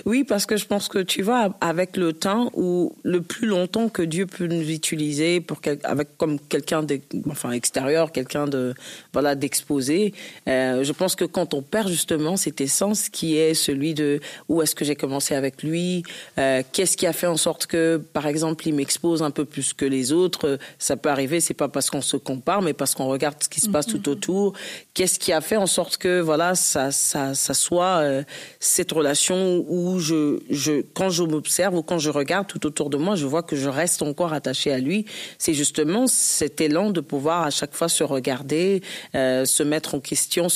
Oui, 0.07 0.25
parce 0.25 0.47
que 0.47 0.57
je 0.57 0.65
pense 0.65 0.89
que 0.89 1.01
tu 1.01 1.23
vois, 1.23 1.57
avec 1.61 1.97
le 1.97 2.13
temps 2.13 2.51
ou 2.55 2.93
le 3.03 3.21
plus 3.21 3.47
longtemps 3.47 3.89
que 3.89 4.03
Dieu 4.03 4.27
peut 4.27 4.47
nous 4.47 4.71
utiliser 4.71 5.41
pour 5.41 5.61
avec 5.85 6.17
comme 6.17 6.39
quelqu'un 6.39 6.87
enfin 7.29 7.51
extérieur, 7.51 8.13
quelqu'un 8.13 8.47
de 8.47 8.75
voilà 9.13 9.35
d'exposé, 9.35 10.15
euh, 10.49 10.85
je 10.85 10.93
pense 10.93 11.17
que 11.17 11.25
quand 11.25 11.55
on 11.55 11.63
perd 11.63 11.89
justement 11.89 12.37
cet 12.37 12.61
essence 12.61 13.09
qui 13.09 13.37
est 13.37 13.55
celui 13.55 13.95
de 13.95 14.21
où 14.49 14.63
est-ce 14.63 14.75
que 14.75 14.85
j'ai 14.85 14.97
commencé 14.97 15.35
avec 15.35 15.63
lui, 15.63 16.05
euh, 16.39 16.63
qu'est-ce 16.73 16.97
qui 16.97 17.07
a 17.07 17.13
fait 17.13 17.27
en 17.27 17.37
sorte 17.37 17.67
que 17.67 18.01
par 18.13 18.27
exemple 18.27 18.69
il 18.69 18.75
m'expose 18.75 19.23
un 19.23 19.31
peu 19.31 19.45
plus 19.45 19.73
que 19.75 19.85
les 19.85 20.13
autres, 20.13 20.59
ça 20.79 20.97
peut 20.97 21.11
arriver, 21.11 21.41
c'est 21.41 21.55
pas 21.55 21.69
parce 21.69 21.91
qu'on 21.91 22.03
se 22.03 22.17
compare, 22.17 22.63
mais 22.63 22.73
parce 22.73 22.95
qu'on 22.95 23.09
regarde 23.09 23.37
ce 23.43 23.49
qui 23.49 23.61
se 23.61 23.69
passe 23.69 23.87
tout 23.87 23.99
mm-hmm. 23.99 24.11
autour 24.11 24.55
qu'est-ce 24.95 25.19
qui 25.19 25.33
a 25.33 25.41
fait 25.41 25.57
en 25.57 25.67
sorte 25.67 25.97
que 25.97 26.21
voilà 26.21 26.55
ça 26.55 26.91
ça, 26.91 27.35
ça 27.35 27.55
soit 27.55 27.99
euh, 27.99 28.23
cette 28.61 28.93
relation 28.93 29.65
où 29.69 29.99
je 29.99 30.41
je 30.51 30.83
quand 30.95 31.11
je 31.11 31.23
m'observe 31.23 31.77
ou 31.77 31.83
quand 31.83 31.99
je 31.99 32.11
regarde 32.11 32.47
tout 32.47 32.67
autour 32.67 32.91
de 32.91 32.97
moi, 32.97 33.15
je 33.17 33.27
vois 33.27 33.43
que 33.43 33.57
je 33.57 33.69
reste 33.69 34.03
encore 34.03 34.33
attaché 34.33 34.73
à 34.73 34.79
lui. 34.79 35.05
C'est 35.39 35.55
justement 35.55 36.07
cet 36.07 36.61
élan 36.61 36.91
de 36.91 37.01
pouvoir 37.01 37.43
à 37.43 37.51
chaque 37.51 37.75
fois 37.75 37.89
se 37.89 38.05
regarder, 38.05 38.83
euh, 39.15 39.45
se 39.45 39.63
mettre 39.63 39.95
en 39.95 40.01
question, 40.01 40.49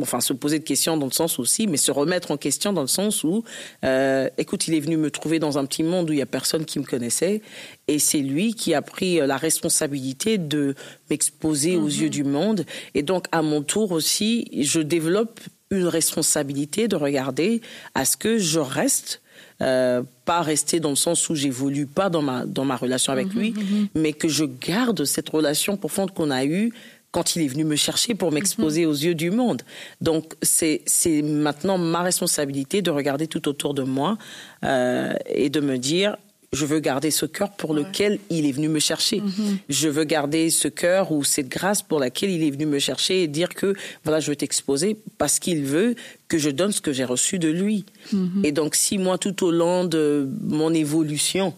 enfin 0.00 0.20
se 0.20 0.32
poser 0.32 0.58
de 0.58 0.64
questions 0.64 0.96
dans 0.96 1.06
le 1.06 1.12
sens 1.12 1.38
aussi, 1.38 1.66
mais 1.66 1.76
se 1.76 1.90
remettre 1.90 2.30
en 2.30 2.36
question 2.36 2.72
dans 2.72 2.82
le 2.82 2.86
sens 2.86 3.24
où 3.24 3.44
euh, 3.84 4.28
écoute, 4.38 4.68
il 4.68 4.74
est 4.74 4.80
venu 4.80 4.96
me 4.96 5.10
trouver 5.10 5.38
dans 5.38 5.58
un 5.58 5.64
petit 5.64 5.82
monde 5.82 6.10
où 6.10 6.12
il 6.12 6.18
y 6.18 6.22
a 6.22 6.26
personne 6.26 6.64
qui 6.64 6.78
me 6.78 6.84
connaissait 6.84 7.42
et 7.90 7.98
c'est 7.98 8.20
lui 8.20 8.54
qui 8.54 8.72
a 8.72 8.82
pris 8.82 9.16
la 9.18 9.36
responsabilité 9.36 10.38
de 10.38 10.74
m'exposer 11.10 11.76
aux 11.76 11.88
yeux 11.88 12.08
du 12.08 12.24
monde 12.24 12.64
et 12.94 13.02
donc 13.02 13.26
à 13.32 13.42
mon 13.42 13.62
tour 13.62 13.90
aussi, 13.92 14.48
je 14.56 14.80
développe 14.80 15.40
une 15.70 15.86
responsabilité 15.86 16.88
de 16.88 16.96
regarder 16.96 17.60
à 17.94 18.04
ce 18.04 18.16
que 18.16 18.38
je 18.38 18.60
reste 18.60 19.20
euh, 19.62 20.02
pas 20.24 20.40
rester 20.40 20.80
dans 20.80 20.90
le 20.90 20.96
sens 20.96 21.28
où 21.28 21.34
j'évolue 21.34 21.86
pas 21.86 22.08
dans 22.08 22.22
ma 22.22 22.46
dans 22.46 22.64
ma 22.64 22.76
relation 22.76 23.12
avec 23.12 23.34
lui, 23.34 23.54
mais 23.94 24.12
que 24.12 24.26
je 24.28 24.44
garde 24.44 25.04
cette 25.04 25.28
relation 25.28 25.76
profonde 25.76 26.12
qu'on 26.12 26.30
a 26.30 26.44
eue 26.44 26.72
quand 27.10 27.36
il 27.36 27.42
est 27.42 27.48
venu 27.48 27.64
me 27.64 27.76
chercher 27.76 28.14
pour 28.14 28.32
m'exposer 28.32 28.86
aux 28.86 28.94
yeux 28.94 29.14
du 29.14 29.30
monde. 29.30 29.62
Donc 30.00 30.34
c'est 30.40 30.80
c'est 30.86 31.22
maintenant 31.22 31.76
ma 31.76 32.02
responsabilité 32.02 32.80
de 32.80 32.90
regarder 32.90 33.26
tout 33.26 33.48
autour 33.48 33.74
de 33.74 33.82
moi 33.82 34.16
euh, 34.64 35.12
et 35.26 35.50
de 35.50 35.60
me 35.60 35.76
dire 35.76 36.16
je 36.52 36.66
veux 36.66 36.80
garder 36.80 37.12
ce 37.12 37.26
cœur 37.26 37.50
pour 37.50 37.74
lequel 37.74 38.18
il 38.28 38.44
est 38.44 38.50
venu 38.50 38.68
me 38.68 38.80
chercher. 38.80 39.20
Mhm. 39.20 39.58
Je 39.68 39.88
veux 39.88 40.02
garder 40.02 40.50
ce 40.50 40.66
cœur 40.66 41.12
ou 41.12 41.22
cette 41.22 41.48
grâce 41.48 41.82
pour 41.82 42.00
laquelle 42.00 42.30
il 42.30 42.42
est 42.42 42.50
venu 42.50 42.66
me 42.66 42.80
chercher 42.80 43.22
et 43.22 43.28
dire 43.28 43.50
que 43.50 43.74
voilà, 44.02 44.18
je 44.18 44.30
veux 44.30 44.36
t'exposer 44.36 44.96
parce 45.16 45.38
qu'il 45.38 45.62
veut 45.62 45.94
que 46.26 46.38
je 46.38 46.50
donne 46.50 46.72
ce 46.72 46.80
que 46.80 46.92
j'ai 46.92 47.04
reçu 47.04 47.38
de 47.38 47.48
lui. 47.48 47.84
Mhm. 48.12 48.42
Et 48.44 48.50
donc, 48.50 48.74
si 48.74 48.98
moi, 48.98 49.16
tout 49.16 49.44
au 49.44 49.52
long 49.52 49.84
de 49.84 50.28
mon 50.42 50.74
évolution, 50.74 51.54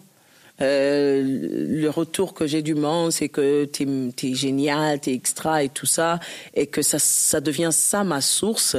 euh, 0.61 1.23
le 1.25 1.89
retour 1.89 2.35
que 2.35 2.47
j'ai 2.47 2.61
du 2.61 2.75
monde, 2.75 3.13
c'est 3.13 3.31
que 3.31 3.65
t'es 3.65 3.87
es 3.87 4.35
génial, 4.35 5.01
t'es 5.01 5.15
extra 5.15 5.65
et 5.65 5.71
tout 5.71 5.87
ça, 5.87 6.21
et 6.55 6.67
que 6.67 6.83
ça, 6.83 6.99
ça 6.99 7.41
devient 7.41 7.71
ça 7.73 8.05
ma 8.05 8.21
source 8.21 8.77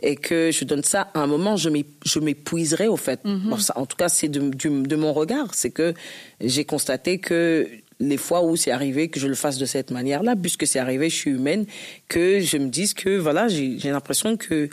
et 0.00 0.16
que 0.16 0.50
je 0.52 0.64
donne 0.64 0.82
ça 0.82 1.10
à 1.14 1.20
un 1.20 1.26
moment, 1.26 1.56
je 1.56 2.18
m'épuiserai 2.18 2.88
au 2.88 2.96
fait. 2.96 3.24
Mhm. 3.24 3.54
en 3.74 3.86
tout 3.86 3.96
cas, 3.96 4.08
c'est 4.08 4.28
de, 4.28 4.40
de, 4.40 4.96
mon 4.96 5.12
regard. 5.12 5.54
C'est 5.54 5.70
que 5.70 5.94
j'ai 6.40 6.64
constaté 6.64 7.18
que 7.18 7.68
les 7.98 8.18
fois 8.18 8.44
où 8.44 8.56
c'est 8.56 8.70
arrivé 8.70 9.08
que 9.08 9.18
je 9.18 9.26
le 9.26 9.34
fasse 9.34 9.56
de 9.56 9.64
cette 9.64 9.90
manière-là, 9.90 10.36
puisque 10.36 10.66
c'est 10.66 10.78
arrivé, 10.78 11.08
je 11.08 11.16
suis 11.16 11.30
humaine, 11.30 11.64
que 12.08 12.40
je 12.40 12.58
me 12.58 12.68
dise 12.68 12.92
que 12.92 13.16
voilà, 13.16 13.48
j'ai 13.48 13.78
l'impression 13.84 14.36
que 14.36 14.68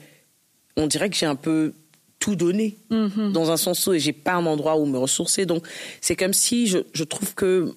on 0.75 0.87
dirait 0.87 1.09
que 1.09 1.15
j'ai 1.15 1.25
un 1.25 1.35
peu 1.35 1.73
tout 2.19 2.35
donné 2.35 2.77
mhm. 2.89 3.31
dans 3.31 3.51
un 3.51 3.57
sens 3.57 3.85
où 3.87 3.97
j'ai 3.97 4.13
pas 4.13 4.33
un 4.33 4.45
endroit 4.45 4.77
où 4.77 4.85
me 4.85 4.97
ressourcer. 4.97 5.45
Donc 5.45 5.65
c'est 6.01 6.15
comme 6.15 6.33
si 6.33 6.67
je, 6.67 6.79
je 6.93 7.03
trouve 7.03 7.33
que 7.33 7.73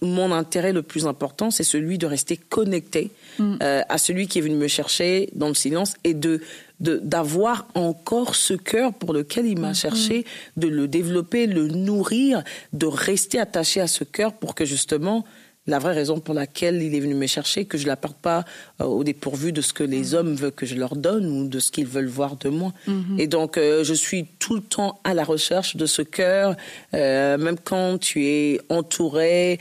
mon 0.00 0.32
intérêt 0.32 0.72
le 0.72 0.82
plus 0.82 1.06
important, 1.06 1.50
c'est 1.50 1.64
celui 1.64 1.98
de 1.98 2.06
rester 2.06 2.36
connecté 2.36 3.10
mm. 3.38 3.56
euh, 3.62 3.82
à 3.88 3.98
celui 3.98 4.28
qui 4.28 4.38
est 4.38 4.42
venu 4.42 4.54
me 4.54 4.68
chercher 4.68 5.28
dans 5.34 5.48
le 5.48 5.54
silence 5.54 5.94
et 6.04 6.14
de 6.14 6.40
d'avoir 6.80 7.66
encore 7.74 8.34
ce 8.34 8.54
cœur 8.54 8.94
pour 8.94 9.12
lequel 9.12 9.46
il 9.46 9.58
m'a 9.58 9.70
mm. 9.70 9.74
cherché, 9.74 10.24
de 10.56 10.68
le 10.68 10.88
développer, 10.88 11.46
le 11.46 11.68
nourrir, 11.68 12.42
de 12.72 12.86
rester 12.86 13.38
attaché 13.38 13.80
à 13.80 13.86
ce 13.86 14.04
cœur 14.04 14.32
pour 14.32 14.54
que 14.54 14.64
justement 14.64 15.24
la 15.68 15.78
vraie 15.78 15.92
raison 15.92 16.18
pour 16.18 16.34
laquelle 16.34 16.82
il 16.82 16.94
est 16.94 17.00
venu 17.00 17.14
me 17.14 17.26
chercher, 17.26 17.66
que 17.66 17.78
je 17.78 17.84
ne 17.84 17.88
la 17.88 17.96
parte 17.96 18.16
pas 18.16 18.44
euh, 18.80 18.84
au 18.84 19.04
dépourvu 19.04 19.52
de 19.52 19.60
ce 19.60 19.72
que 19.72 19.84
les 19.84 20.12
mm. 20.12 20.14
hommes 20.14 20.34
veulent 20.34 20.52
que 20.52 20.66
je 20.66 20.74
leur 20.74 20.96
donne 20.96 21.26
ou 21.26 21.46
de 21.46 21.58
ce 21.60 21.70
qu'ils 21.70 21.86
veulent 21.86 22.06
voir 22.06 22.36
de 22.36 22.48
moi. 22.48 22.72
Mm-hmm. 22.88 23.20
Et 23.20 23.26
donc, 23.26 23.58
euh, 23.58 23.84
je 23.84 23.94
suis 23.94 24.26
tout 24.38 24.54
le 24.54 24.62
temps 24.62 24.98
à 25.04 25.14
la 25.14 25.24
recherche 25.24 25.76
de 25.76 25.86
ce 25.86 26.02
cœur, 26.02 26.56
euh, 26.94 27.36
même 27.36 27.58
quand 27.62 27.98
tu 27.98 28.24
es 28.24 28.60
entouré 28.70 29.60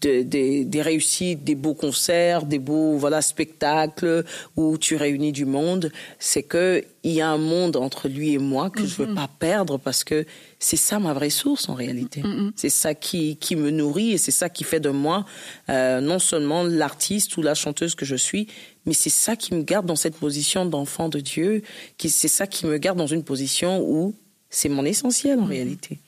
des, 0.00 0.64
des, 0.64 0.82
réussites, 0.82 1.44
des 1.44 1.54
beaux 1.54 1.74
concerts, 1.74 2.44
des 2.44 2.58
beaux 2.58 2.96
voilà 2.96 3.22
spectacles 3.22 4.24
où 4.56 4.78
tu 4.78 4.96
réunis 4.96 5.32
du 5.32 5.44
monde, 5.44 5.92
c'est 6.18 6.42
que 6.42 6.84
il 7.02 7.12
y 7.12 7.20
a 7.20 7.30
un 7.30 7.38
monde 7.38 7.76
entre 7.76 8.08
lui 8.08 8.34
et 8.34 8.38
moi 8.38 8.68
que 8.68 8.84
je 8.84 8.94
veux 8.96 9.14
pas 9.14 9.28
perdre 9.38 9.78
parce 9.78 10.04
que 10.04 10.26
c'est 10.58 10.76
ça 10.76 10.98
ma 10.98 11.14
vraie 11.14 11.30
source 11.30 11.68
en 11.68 11.74
réalité. 11.74 12.22
C'est 12.56 12.68
ça 12.70 12.94
qui 12.94 13.36
qui 13.36 13.56
me 13.56 13.70
nourrit 13.70 14.12
et 14.12 14.18
c'est 14.18 14.30
ça 14.30 14.48
qui 14.48 14.64
fait 14.64 14.80
de 14.80 14.90
moi 14.90 15.24
euh, 15.68 16.00
non 16.00 16.18
seulement 16.18 16.62
l'artiste 16.62 17.36
ou 17.36 17.42
la 17.42 17.54
chanteuse 17.54 17.94
que 17.94 18.04
je 18.04 18.16
suis, 18.16 18.48
mais 18.86 18.92
c'est 18.92 19.10
ça 19.10 19.36
qui 19.36 19.54
me 19.54 19.62
garde 19.62 19.86
dans 19.86 19.96
cette 19.96 20.16
position 20.16 20.66
d'enfant 20.66 21.08
de 21.08 21.20
Dieu, 21.20 21.62
qui 21.96 22.10
c'est 22.10 22.28
ça 22.28 22.46
qui 22.46 22.66
me 22.66 22.76
garde 22.78 22.98
dans 22.98 23.06
une 23.06 23.24
position 23.24 23.82
où 23.82 24.14
c'est 24.50 24.68
mon 24.68 24.84
essentiel 24.84 25.38
en 25.38 25.44
réalité. 25.44 25.98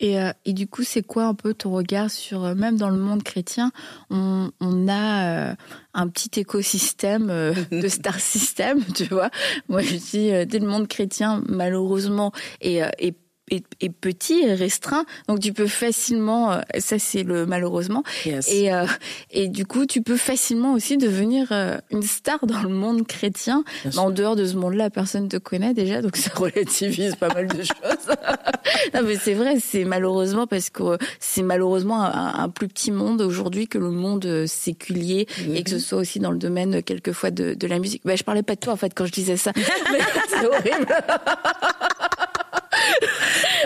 Et, 0.00 0.20
euh, 0.20 0.32
et, 0.44 0.52
du 0.52 0.66
coup, 0.66 0.84
c'est 0.84 1.02
quoi 1.02 1.24
un 1.24 1.34
peu 1.34 1.54
ton 1.54 1.72
regard 1.72 2.10
sur, 2.10 2.44
euh, 2.44 2.54
même 2.54 2.76
dans 2.76 2.90
le 2.90 2.98
monde 2.98 3.22
chrétien, 3.22 3.72
on, 4.10 4.50
on 4.60 4.88
a 4.88 5.50
euh, 5.50 5.54
un 5.94 6.08
petit 6.08 6.40
écosystème 6.40 7.26
de 7.70 7.88
star 7.88 8.20
system, 8.20 8.84
tu 8.94 9.04
vois? 9.04 9.30
Moi, 9.68 9.82
je 9.82 9.96
dis, 9.96 10.46
dès 10.46 10.58
le 10.58 10.66
monde 10.66 10.88
chrétien, 10.88 11.42
malheureusement, 11.48 12.32
et, 12.60 12.80
et 12.98 13.14
est, 13.50 13.88
petit 13.88 14.40
et 14.40 14.54
restreint, 14.54 15.04
donc 15.28 15.40
tu 15.40 15.52
peux 15.52 15.66
facilement, 15.66 16.52
euh, 16.52 16.60
ça 16.78 16.98
c'est 16.98 17.22
le 17.22 17.46
malheureusement, 17.46 18.02
et 18.24 18.72
euh, 18.72 18.86
et 19.30 19.48
du 19.48 19.66
coup 19.66 19.86
tu 19.86 20.02
peux 20.02 20.16
facilement 20.16 20.74
aussi 20.74 20.96
devenir 20.96 21.48
euh, 21.50 21.78
une 21.90 22.02
star 22.02 22.44
dans 22.46 22.62
le 22.62 22.68
monde 22.68 23.06
chrétien. 23.06 23.64
en 23.96 24.10
dehors 24.10 24.36
de 24.36 24.44
ce 24.46 24.56
monde-là, 24.56 24.90
personne 24.90 25.28
te 25.28 25.36
connaît 25.36 25.74
déjà, 25.74 26.02
donc 26.02 26.16
ça 26.16 26.30
relativise 26.34 27.16
pas 27.16 27.28
mal 27.28 27.48
de 27.48 27.62
choses. 27.62 28.16
non 28.94 29.00
mais 29.04 29.16
c'est 29.16 29.34
vrai, 29.34 29.58
c'est 29.60 29.84
malheureusement 29.84 30.46
parce 30.46 30.70
que 30.70 30.98
c'est 31.20 31.42
malheureusement 31.42 32.02
un, 32.02 32.48
plus 32.48 32.68
petit 32.68 32.92
monde 32.92 33.20
aujourd'hui 33.20 33.68
que 33.68 33.78
le 33.78 33.90
monde 33.90 34.46
séculier 34.46 35.26
et 35.54 35.62
que 35.62 35.70
ce 35.70 35.76
mm-hmm. 35.76 35.80
soit 35.80 35.98
aussi 35.98 36.18
dans 36.18 36.30
le 36.30 36.38
domaine 36.38 36.82
quelquefois 36.82 37.30
de, 37.30 37.54
de 37.54 37.66
la 37.66 37.78
musique. 37.78 38.02
Bah, 38.04 38.16
je 38.16 38.24
parlais 38.24 38.42
pas 38.42 38.54
de 38.54 38.60
toi 38.60 38.72
en 38.72 38.76
fait 38.76 38.92
quand 38.94 39.06
je 39.06 39.12
disais 39.12 39.36
ça, 39.36 39.52
c'est 40.28 40.46
horrible. 40.46 40.86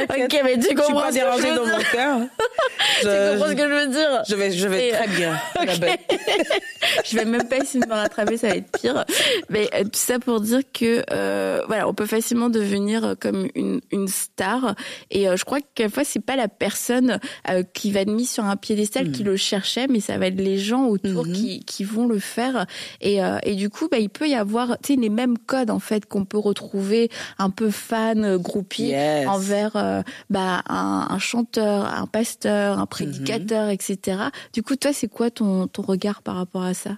Ok, 0.00 0.40
mais 0.44 0.58
tu 0.58 0.74
comprends 0.74 1.10
ce 1.10 1.18
que 1.18 1.20
je 1.20 1.48
veux 1.48 1.56
dans 1.56 1.64
dire. 1.64 1.76
mon 1.76 1.82
cœur. 1.92 2.18
tu 3.00 3.06
comprends 3.06 3.48
ce 3.48 3.52
que 3.52 3.62
je 3.62 3.74
veux 3.74 3.86
dire 3.88 4.22
Je 4.28 4.34
vais, 4.34 4.50
je 4.50 4.68
vais 4.68 4.92
très 4.92 5.08
bien. 5.08 5.40
je 7.04 7.16
vais 7.16 7.24
même 7.24 7.48
pas 7.48 7.58
essayer 7.58 7.80
de 7.80 7.88
me 7.88 7.94
rattraper, 7.94 8.36
ça 8.36 8.48
va 8.48 8.56
être 8.56 8.78
pire. 8.78 9.04
Mais 9.48 9.68
euh, 9.74 9.84
tout 9.84 9.90
ça 9.94 10.18
pour 10.18 10.40
dire 10.40 10.60
que 10.72 11.04
euh, 11.10 11.62
voilà, 11.66 11.88
on 11.88 11.94
peut 11.94 12.06
facilement 12.06 12.50
devenir 12.50 13.04
euh, 13.04 13.14
comme 13.18 13.48
une, 13.54 13.80
une 13.90 14.08
star. 14.08 14.74
Et 15.10 15.28
euh, 15.28 15.36
je 15.36 15.44
crois 15.44 15.60
que 15.60 15.66
quelquefois 15.74 16.04
c'est 16.04 16.24
pas 16.24 16.36
la 16.36 16.48
personne 16.48 17.18
euh, 17.48 17.62
qui 17.74 17.92
va 17.92 18.00
être 18.00 18.10
mise 18.10 18.30
sur 18.30 18.44
un 18.44 18.56
piédestal 18.56 19.10
qui 19.10 19.22
hmm. 19.22 19.26
le 19.26 19.36
cherchait, 19.36 19.86
mais 19.88 20.00
ça 20.00 20.18
va 20.18 20.26
être 20.26 20.40
les 20.40 20.58
gens 20.58 20.86
autour 20.86 21.26
hmm. 21.26 21.32
qui, 21.32 21.64
qui 21.64 21.84
vont 21.84 22.06
le 22.06 22.18
faire. 22.18 22.66
Et, 23.00 23.20
et 23.44 23.54
du 23.54 23.70
coup, 23.70 23.88
bah, 23.90 23.98
il 23.98 24.10
peut 24.10 24.28
y 24.28 24.34
avoir, 24.34 24.78
tu 24.82 24.94
sais, 24.94 25.00
les 25.00 25.08
mêmes 25.08 25.38
codes 25.38 25.70
en 25.70 25.78
fait 25.78 26.06
qu'on 26.06 26.24
peut 26.24 26.38
retrouver 26.38 27.10
un 27.38 27.50
peu 27.50 27.70
fan, 27.70 28.36
groupie 28.36 28.92
envers 29.26 29.76
euh, 29.76 30.02
bah, 30.30 30.62
un, 30.68 31.18
chanteur, 31.18 31.86
un 31.86 32.06
pasteur, 32.06 32.78
un 32.78 32.86
prédicateur, 32.86 33.66
mhm. 33.66 33.72
etc. 33.72 34.18
Du 34.52 34.62
coup, 34.62 34.76
toi, 34.76 34.92
c'est 34.92 35.08
quoi 35.08 35.30
ton, 35.30 35.66
ton 35.66 35.82
regard 35.82 36.22
par 36.22 36.36
rapport 36.36 36.62
à 36.62 36.74
ça? 36.74 36.96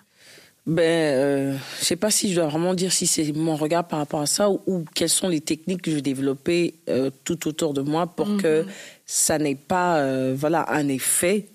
Ben, 0.66 0.82
euh, 0.82 1.56
je 1.78 1.84
sais 1.84 1.96
pas 1.96 2.10
si 2.10 2.30
je 2.30 2.36
dois 2.36 2.48
vraiment 2.48 2.72
dire 2.72 2.90
si 2.90 3.06
c'est 3.06 3.32
mon 3.32 3.54
regard 3.54 3.86
par 3.86 3.98
rapport 3.98 4.22
à 4.22 4.26
ça 4.26 4.48
ou, 4.48 4.84
quelles 4.94 5.10
sont 5.10 5.28
les 5.28 5.42
techniques 5.42 5.82
que 5.82 5.90
je 5.90 5.96
vais 5.96 6.02
développer 6.02 6.74
euh, 6.88 7.10
tout 7.24 7.46
autour 7.46 7.74
de 7.74 7.82
moi 7.82 8.06
pour 8.06 8.38
que 8.38 8.62
mhm. 8.62 8.68
ça 9.04 9.36
n'ait 9.38 9.56
pas, 9.56 9.98
euh, 9.98 10.34
voilà, 10.36 10.64
un 10.72 10.88
effet, 10.88 11.48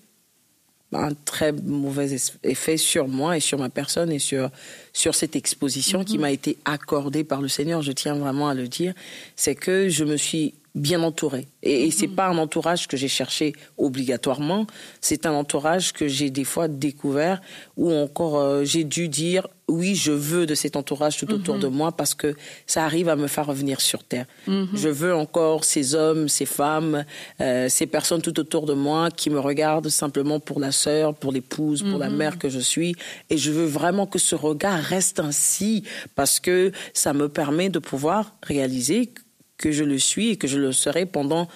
un 0.92 1.14
très 1.24 1.52
mauvais 1.52 2.16
effet 2.42 2.76
sur 2.76 3.06
moi 3.06 3.36
et 3.36 3.40
sur 3.40 3.58
ma 3.58 3.68
personne 3.68 4.10
et 4.10 4.18
sur 4.18 4.50
sur 4.92 5.14
cette 5.14 5.36
exposition 5.36 6.04
qui 6.04 6.14
mhm. 6.14 6.20
m'a 6.20 6.32
été 6.32 6.58
accordée 6.64 7.24
par 7.24 7.40
le 7.40 7.48
Seigneur. 7.48 7.82
Je 7.82 7.92
tiens 7.92 8.14
vraiment 8.14 8.48
à 8.48 8.54
le 8.54 8.66
dire, 8.66 8.94
c'est 9.36 9.54
que 9.54 9.88
je 9.88 10.04
me 10.04 10.16
suis 10.16 10.54
bien 10.74 11.02
entouré. 11.02 11.48
Et, 11.62 11.86
et 11.86 11.90
c'est 11.90 12.06
mm-hmm. 12.06 12.14
pas 12.14 12.26
un 12.28 12.38
entourage 12.38 12.86
que 12.86 12.96
j'ai 12.96 13.08
cherché 13.08 13.54
obligatoirement, 13.76 14.66
c'est 15.00 15.26
un 15.26 15.32
entourage 15.32 15.92
que 15.92 16.06
j'ai 16.06 16.30
des 16.30 16.44
fois 16.44 16.68
découvert 16.68 17.40
ou 17.76 17.92
encore 17.92 18.38
euh, 18.38 18.64
j'ai 18.64 18.84
dû 18.84 19.08
dire 19.08 19.48
oui, 19.68 19.94
je 19.94 20.10
veux 20.10 20.46
de 20.46 20.54
cet 20.54 20.74
entourage 20.74 21.16
tout 21.16 21.32
autour 21.32 21.56
mm-hmm. 21.56 21.60
de 21.60 21.66
moi 21.68 21.92
parce 21.92 22.14
que 22.14 22.34
ça 22.66 22.84
arrive 22.84 23.08
à 23.08 23.16
me 23.16 23.28
faire 23.28 23.46
revenir 23.46 23.80
sur 23.80 24.02
terre. 24.02 24.26
Mm-hmm. 24.48 24.66
Je 24.74 24.88
veux 24.88 25.14
encore 25.14 25.64
ces 25.64 25.94
hommes, 25.94 26.28
ces 26.28 26.46
femmes, 26.46 27.04
euh, 27.40 27.68
ces 27.68 27.86
personnes 27.86 28.20
tout 28.20 28.38
autour 28.40 28.66
de 28.66 28.74
moi 28.74 29.10
qui 29.10 29.30
me 29.30 29.38
regardent 29.38 29.88
simplement 29.88 30.40
pour 30.40 30.60
la 30.60 30.72
sœur, 30.72 31.14
pour 31.14 31.32
l'épouse, 31.32 31.82
pour 31.82 31.98
la 31.98 32.10
mère 32.10 32.38
que 32.38 32.48
je 32.48 32.58
suis 32.58 32.96
et 33.28 33.36
je 33.36 33.50
veux 33.50 33.66
vraiment 33.66 34.06
que 34.06 34.18
ce 34.18 34.34
regard 34.34 34.80
reste 34.80 35.20
ainsi 35.20 35.84
parce 36.14 36.40
que 36.40 36.72
ça 36.94 37.12
me 37.12 37.28
permet 37.28 37.68
de 37.68 37.78
pouvoir 37.78 38.34
réaliser 38.42 39.12
que 39.60 39.70
je 39.72 39.84
le 39.84 39.98
suis 39.98 40.30
et 40.30 40.36
que 40.36 40.48
je 40.48 40.58
le 40.58 40.72
serai 40.72 41.04
pendant 41.04 41.46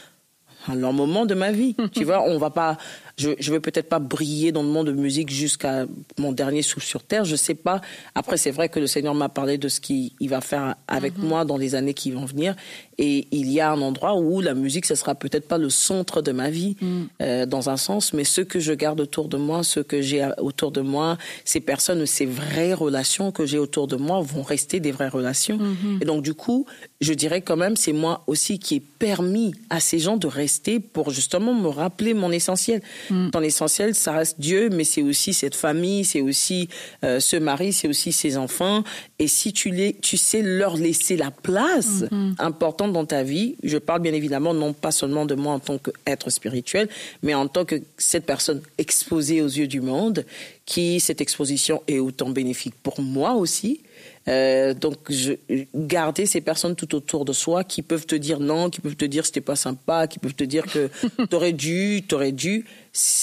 un 0.68 0.74
long 0.74 0.92
moment 0.92 1.24
de 1.24 1.34
ma 1.34 1.52
vie. 1.52 1.74
tu 1.92 2.04
vois, 2.04 2.22
on 2.22 2.36
va 2.36 2.50
pas 2.50 2.76
je, 3.16 3.30
je 3.38 3.52
vais 3.52 3.60
peut-être 3.60 3.88
pas 3.88 3.98
briller 3.98 4.52
dans 4.52 4.62
le 4.62 4.68
monde 4.68 4.88
de 4.88 4.92
musique 4.92 5.30
jusqu'à 5.30 5.86
mon 6.18 6.32
dernier 6.32 6.62
souffle 6.62 6.86
sur 6.86 7.02
terre, 7.02 7.24
je 7.24 7.36
sais 7.36 7.54
pas. 7.54 7.80
Après, 8.14 8.36
c'est 8.36 8.50
vrai 8.50 8.68
que 8.68 8.80
le 8.80 8.86
Seigneur 8.86 9.14
m'a 9.14 9.28
parlé 9.28 9.56
de 9.56 9.68
ce 9.68 9.80
qu'il 9.80 10.12
va 10.22 10.40
faire 10.40 10.74
avec 10.88 11.16
mhm. 11.16 11.28
moi 11.28 11.44
dans 11.44 11.56
les 11.56 11.74
années 11.74 11.94
qui 11.94 12.10
vont 12.10 12.24
venir. 12.24 12.56
Et 12.98 13.26
il 13.30 13.50
y 13.50 13.60
a 13.60 13.70
un 13.70 13.80
endroit 13.80 14.16
où 14.16 14.40
la 14.40 14.54
musique, 14.54 14.86
ce 14.86 14.94
sera 14.94 15.14
peut-être 15.14 15.46
pas 15.46 15.58
le 15.58 15.70
centre 15.70 16.22
de 16.22 16.32
ma 16.32 16.50
vie, 16.50 16.76
mhm. 16.80 17.08
euh, 17.22 17.46
dans 17.46 17.70
un 17.70 17.76
sens, 17.76 18.12
mais 18.12 18.24
ce 18.24 18.40
que 18.40 18.58
je 18.58 18.72
garde 18.72 19.00
autour 19.00 19.28
de 19.28 19.36
moi, 19.36 19.62
ce 19.62 19.80
que 19.80 20.00
j'ai 20.00 20.28
autour 20.38 20.72
de 20.72 20.80
moi, 20.80 21.16
ces 21.44 21.60
personnes, 21.60 22.06
ces 22.06 22.26
vraies 22.26 22.74
relations 22.74 23.30
que 23.30 23.46
j'ai 23.46 23.58
autour 23.58 23.86
de 23.86 23.96
moi 23.96 24.20
vont 24.20 24.42
rester 24.42 24.80
des 24.80 24.90
vraies 24.90 25.08
relations. 25.08 25.58
Mhm. 25.58 25.98
Et 26.02 26.04
donc, 26.04 26.22
du 26.22 26.34
coup, 26.34 26.66
je 27.04 27.12
dirais 27.12 27.42
quand 27.42 27.56
même, 27.56 27.76
c'est 27.76 27.92
moi 27.92 28.22
aussi 28.26 28.58
qui 28.58 28.76
ai 28.76 28.80
permis 28.80 29.54
à 29.70 29.78
ces 29.78 29.98
gens 29.98 30.16
de 30.16 30.26
rester 30.26 30.80
pour 30.80 31.10
justement 31.10 31.54
me 31.54 31.68
rappeler 31.68 32.14
mon 32.14 32.32
essentiel. 32.32 32.80
Mm. 33.10 33.30
Dans 33.30 33.40
l'essentiel, 33.40 33.94
ça 33.94 34.12
reste 34.12 34.40
Dieu, 34.40 34.70
mais 34.70 34.84
c'est 34.84 35.02
aussi 35.02 35.34
cette 35.34 35.54
famille, 35.54 36.04
c'est 36.04 36.22
aussi 36.22 36.68
euh, 37.04 37.20
ce 37.20 37.36
mari, 37.36 37.72
c'est 37.72 37.88
aussi 37.88 38.12
ses 38.12 38.36
enfants. 38.36 38.82
Et 39.18 39.28
si 39.28 39.52
tu, 39.52 39.70
les, 39.70 39.94
tu 39.94 40.16
sais 40.16 40.42
leur 40.42 40.76
laisser 40.76 41.16
la 41.16 41.30
place 41.30 42.02
mm-hmm. 42.02 42.34
importante 42.38 42.92
dans 42.92 43.04
ta 43.04 43.22
vie, 43.22 43.56
je 43.62 43.78
parle 43.78 44.00
bien 44.00 44.14
évidemment 44.14 44.54
non 44.54 44.72
pas 44.72 44.90
seulement 44.90 45.26
de 45.26 45.34
moi 45.34 45.52
en 45.52 45.60
tant 45.60 45.78
qu'être 45.78 46.30
spirituel, 46.30 46.88
mais 47.22 47.34
en 47.34 47.46
tant 47.48 47.64
que 47.64 47.76
cette 47.98 48.26
personne 48.26 48.62
exposée 48.78 49.42
aux 49.42 49.48
yeux 49.48 49.68
du 49.68 49.80
monde, 49.80 50.24
qui 50.66 51.00
cette 51.00 51.20
exposition 51.20 51.82
est 51.86 51.98
autant 51.98 52.30
bénéfique 52.30 52.74
pour 52.82 53.00
moi 53.00 53.34
aussi, 53.34 53.80
euh, 54.26 54.72
donc, 54.72 54.96
je, 55.10 55.34
garder 55.74 56.26
ces 56.26 56.40
personnes 56.40 56.74
tout 56.74 56.94
autour 56.94 57.24
de 57.24 57.32
soi 57.32 57.62
qui 57.62 57.82
peuvent 57.82 58.06
te 58.06 58.14
dire 58.14 58.40
non, 58.40 58.70
qui 58.70 58.80
peuvent 58.80 58.96
te 58.96 59.04
dire 59.04 59.26
c'était 59.26 59.40
pas 59.40 59.56
sympa, 59.56 60.06
qui 60.06 60.18
peuvent 60.18 60.34
te 60.34 60.44
dire 60.44 60.64
que 60.64 60.90
t'aurais 61.30 61.52
dû, 61.52 62.02
t'aurais 62.08 62.32
dû. 62.32 62.64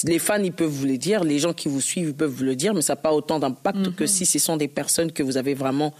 Les 0.03 0.19
fans, 0.19 0.43
ils 0.43 0.51
peuvent 0.51 0.69
vous 0.69 0.85
le 0.85 0.97
dire, 0.97 1.23
les 1.23 1.39
gens 1.39 1.53
qui 1.53 1.69
vous 1.69 1.81
suivent, 1.81 2.09
ils 2.09 2.13
peuvent 2.13 2.31
vous 2.31 2.43
le 2.43 2.55
dire, 2.55 2.73
mais 2.73 2.81
ça 2.81 2.93
n'a 2.93 2.97
pas 2.97 3.13
autant 3.13 3.39
d'impact 3.39 3.95
que 3.95 4.03
mhm. 4.03 4.07
si 4.07 4.25
ce 4.25 4.39
sont 4.39 4.57
des 4.57 4.67
personnes 4.67 5.11
que 5.11 5.23
vous 5.23 5.37
avez 5.37 5.53
vraiment 5.53 5.93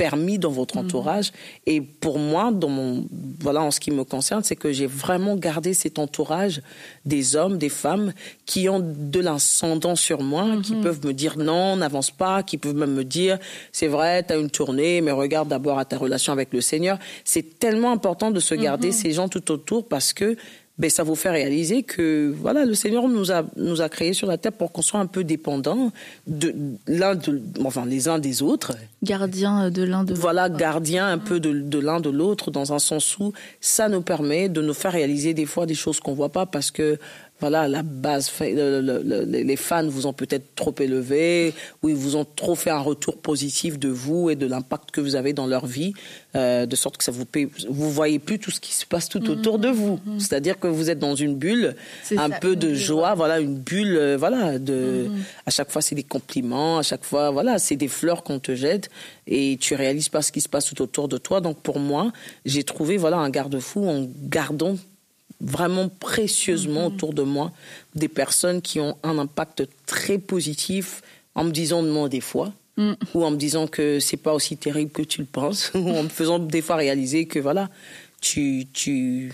permis 0.00 0.38
dans 0.38 0.50
votre 0.50 0.78
mhm. 0.78 0.86
entourage. 0.86 1.30
Et 1.66 1.82
pour 1.82 2.18
moi, 2.18 2.50
dans 2.52 2.70
mon, 2.70 3.04
voilà, 3.38 3.60
en 3.60 3.70
ce 3.70 3.80
qui 3.80 3.90
me 3.90 4.02
concerne, 4.02 4.42
c'est 4.42 4.56
que 4.56 4.72
j'ai 4.72 4.86
vraiment 4.86 5.36
gardé 5.36 5.74
cet 5.74 5.98
entourage 5.98 6.62
des 7.04 7.36
hommes, 7.36 7.58
des 7.58 7.68
femmes 7.68 8.14
qui 8.46 8.70
ont 8.70 8.80
de 8.80 9.20
l'incendant 9.20 9.96
sur 9.96 10.22
moi, 10.22 10.46
qui 10.62 10.74
mhm. 10.74 10.82
peuvent 10.82 11.04
me 11.04 11.12
dire 11.12 11.36
non, 11.36 11.76
n'avance 11.76 12.10
pas, 12.10 12.42
qui 12.42 12.56
peuvent 12.56 12.74
même 12.74 12.94
me 12.94 13.04
dire 13.04 13.38
c'est 13.72 13.88
vrai, 13.88 14.22
tu 14.22 14.32
as 14.32 14.38
une 14.38 14.48
tournée, 14.48 15.02
mais 15.02 15.10
regarde 15.10 15.48
d'abord 15.48 15.78
à 15.78 15.84
ta 15.84 15.98
relation 15.98 16.32
avec 16.32 16.54
le 16.54 16.62
Seigneur. 16.62 16.98
C'est 17.22 17.58
tellement 17.58 17.92
important 17.92 18.30
de 18.30 18.40
se 18.40 18.54
garder 18.54 18.88
mhm. 18.88 18.94
ces 18.94 19.12
gens 19.12 19.28
tout 19.28 19.52
autour 19.52 19.86
parce 19.86 20.14
que 20.14 20.38
ben, 20.78 20.88
ça 20.88 21.02
vous 21.02 21.14
fait 21.14 21.30
réaliser 21.30 21.82
que 21.82 22.32
voilà, 22.34 22.64
le 22.64 22.74
Seigneur 22.74 23.06
nous 23.06 23.30
a, 23.30 23.44
nous 23.56 23.82
a 23.82 23.88
créés 23.90 24.14
sur 24.14 24.26
la 24.26 24.38
terre 24.38 24.52
pour 24.52 24.72
qu'on 24.72 24.80
soit 24.80 25.00
un 25.00 25.06
peu 25.06 25.24
dépendants 25.24 25.92
de 26.26 26.54
l'un 26.86 27.14
de, 27.14 27.42
enfin, 27.64 27.84
les 27.84 28.08
uns 28.08 28.18
des 28.18 28.42
autres. 28.42 28.72
Gardien 29.02 29.70
de 29.70 29.82
l'un 29.82 30.04
de 30.04 30.10
l'autre. 30.10 30.20
Voilà, 30.20 30.48
gardien 30.48 31.06
un 31.06 31.18
peu 31.18 31.38
de, 31.38 31.52
de 31.52 31.78
l'un 31.78 32.00
de 32.00 32.08
l'autre 32.08 32.50
dans 32.50 32.72
un 32.72 32.78
sens 32.78 33.18
où 33.18 33.34
ça 33.60 33.90
nous 33.90 34.00
permet 34.00 34.48
de 34.48 34.62
nous 34.62 34.72
faire 34.72 34.92
réaliser 34.92 35.34
des 35.34 35.46
fois 35.46 35.66
des 35.66 35.74
choses 35.74 36.00
qu'on 36.00 36.14
voit 36.14 36.30
pas 36.30 36.46
parce 36.46 36.70
que 36.70 36.98
voilà, 37.40 37.68
la 37.68 37.82
base, 37.82 38.30
les 38.40 39.56
fans 39.56 39.88
vous 39.88 40.06
ont 40.06 40.12
peut-être 40.12 40.54
trop 40.54 40.74
élevé, 40.78 41.54
ou 41.82 41.88
ils 41.88 41.94
vous 41.94 42.16
ont 42.16 42.24
trop 42.24 42.54
fait 42.54 42.70
un 42.70 42.80
retour 42.80 43.16
positif 43.16 43.78
de 43.78 43.88
vous 43.88 44.30
et 44.30 44.36
de 44.36 44.46
l'impact 44.46 44.90
que 44.90 45.00
vous 45.00 45.16
avez 45.16 45.32
dans 45.32 45.46
leur 45.46 45.66
vie, 45.66 45.94
euh, 46.36 46.66
de 46.66 46.76
sorte 46.76 46.96
que 46.98 47.04
ça 47.04 47.12
vous 47.12 47.24
vous 47.68 47.90
voyez 47.90 48.18
plus 48.18 48.38
tout 48.38 48.50
ce 48.50 48.60
qui 48.60 48.72
se 48.72 48.86
passe 48.86 49.08
tout 49.08 49.30
autour 49.30 49.58
de 49.58 49.68
vous. 49.68 49.98
Mhm. 50.04 50.20
C'est-à-dire 50.20 50.58
que 50.58 50.68
vous 50.68 50.90
êtes 50.90 50.98
dans 50.98 51.14
une 51.14 51.34
bulle, 51.34 51.74
un 52.16 52.30
peu 52.30 52.56
de 52.56 52.74
joie, 52.74 53.14
voilà, 53.14 53.40
une 53.40 53.56
bulle, 53.56 53.96
euh, 53.96 54.16
voilà, 54.16 54.58
de, 54.58 55.06
mhm. 55.08 55.18
à 55.46 55.50
chaque 55.50 55.70
fois 55.70 55.82
c'est 55.82 55.94
des 55.94 56.02
compliments, 56.02 56.78
à 56.78 56.82
chaque 56.82 57.04
fois, 57.04 57.30
voilà, 57.30 57.58
c'est 57.58 57.76
des 57.76 57.88
fleurs 57.88 58.22
qu'on 58.22 58.38
te 58.38 58.54
jette 58.54 58.90
et 59.26 59.56
tu 59.60 59.74
réalises 59.74 60.08
pas 60.08 60.22
ce 60.22 60.32
qui 60.32 60.40
se 60.40 60.48
passe 60.48 60.66
tout 60.66 60.82
autour 60.82 61.08
de 61.08 61.16
toi. 61.16 61.40
Donc 61.40 61.58
pour 61.60 61.78
moi, 61.78 62.12
j'ai 62.44 62.64
trouvé, 62.64 62.96
voilà, 62.96 63.16
un 63.18 63.30
garde-fou 63.30 63.88
en 63.88 64.06
gardant 64.28 64.76
vraiment 65.40 65.88
précieusement 65.88 66.82
mm-hmm. 66.82 66.94
autour 66.94 67.14
de 67.14 67.22
moi 67.22 67.52
des 67.94 68.08
personnes 68.08 68.60
qui 68.62 68.80
ont 68.80 68.96
un 69.02 69.18
impact 69.18 69.68
très 69.86 70.18
positif 70.18 71.02
en 71.34 71.44
me 71.44 71.50
disant 71.50 71.82
non 71.82 72.08
des 72.08 72.20
fois 72.20 72.52
mm. 72.76 72.92
ou 73.14 73.24
en 73.24 73.30
me 73.30 73.36
disant 73.36 73.66
que 73.66 74.00
c'est 74.00 74.16
pas 74.16 74.34
aussi 74.34 74.56
terrible 74.56 74.90
que 74.90 75.02
tu 75.02 75.20
le 75.20 75.26
penses 75.26 75.72
ou 75.74 75.88
en 75.90 76.02
me 76.02 76.08
faisant 76.08 76.38
des 76.38 76.62
fois 76.62 76.76
réaliser 76.76 77.26
que 77.26 77.38
voilà 77.38 77.70
tu 78.20 78.66
tu 78.72 79.32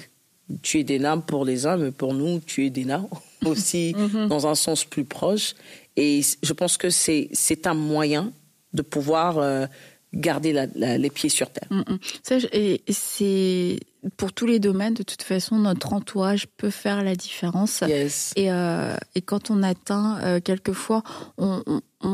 tu 0.62 0.78
es 0.78 0.84
des 0.84 1.00
nains 1.00 1.18
pour 1.18 1.44
les 1.44 1.66
uns 1.66 1.76
mais 1.76 1.90
pour 1.90 2.14
nous 2.14 2.40
tu 2.40 2.66
es 2.66 2.70
des 2.70 2.84
nains 2.84 3.08
aussi 3.44 3.94
mm-hmm. 3.96 4.28
dans 4.28 4.46
un 4.46 4.54
sens 4.54 4.84
plus 4.84 5.04
proche 5.04 5.54
et 5.96 6.20
je 6.42 6.52
pense 6.52 6.76
que 6.76 6.90
c'est 6.90 7.28
c'est 7.32 7.66
un 7.66 7.74
moyen 7.74 8.32
de 8.74 8.82
pouvoir 8.82 9.38
euh, 9.38 9.66
garder 10.14 10.66
les 10.74 11.10
pieds 11.10 11.28
sur 11.28 11.50
terre. 11.50 11.68
Mm, 11.70 11.80
mm. 11.80 11.98
Ça, 12.22 12.36
et 12.52 12.82
c'est 12.88 13.78
pour 14.16 14.32
tous 14.32 14.46
les 14.46 14.58
domaines, 14.58 14.94
de 14.94 15.02
toute 15.02 15.22
façon, 15.22 15.56
notre 15.56 15.92
entourage 15.92 16.46
peut 16.56 16.70
faire 16.70 17.02
la 17.02 17.14
différence. 17.14 17.82
Et, 17.82 18.50
euh, 18.50 18.96
et 19.14 19.22
quand 19.22 19.50
on 19.50 19.62
atteint, 19.62 20.18
euh, 20.22 20.40
quelquefois, 20.40 21.02
on, 21.38 21.62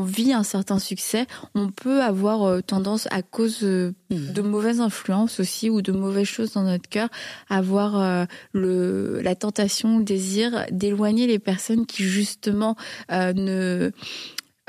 vit 0.05 0.33
un 0.33 0.43
certain 0.43 0.79
succès, 0.79 1.27
on 1.53 1.69
peut 1.69 2.01
avoir 2.01 2.43
euh, 2.43 2.61
tendance, 2.61 3.07
à 3.11 3.21
cause 3.21 3.61
mm. 3.61 3.93
de 4.09 4.41
mauvaises 4.41 4.81
influences 4.81 5.39
aussi 5.39 5.69
ou 5.69 5.81
de 5.81 5.91
mauvaises 5.91 6.27
choses 6.27 6.53
dans 6.53 6.63
notre 6.63 6.89
cœur, 6.89 7.09
avoir 7.47 8.27
le, 8.53 9.21
la 9.21 9.35
tentation, 9.35 9.99
le 9.99 10.03
désir 10.03 10.65
d'éloigner 10.71 11.27
les 11.27 11.39
personnes 11.39 11.85
qui 11.85 12.03
justement 12.03 12.75
ne 13.09 13.91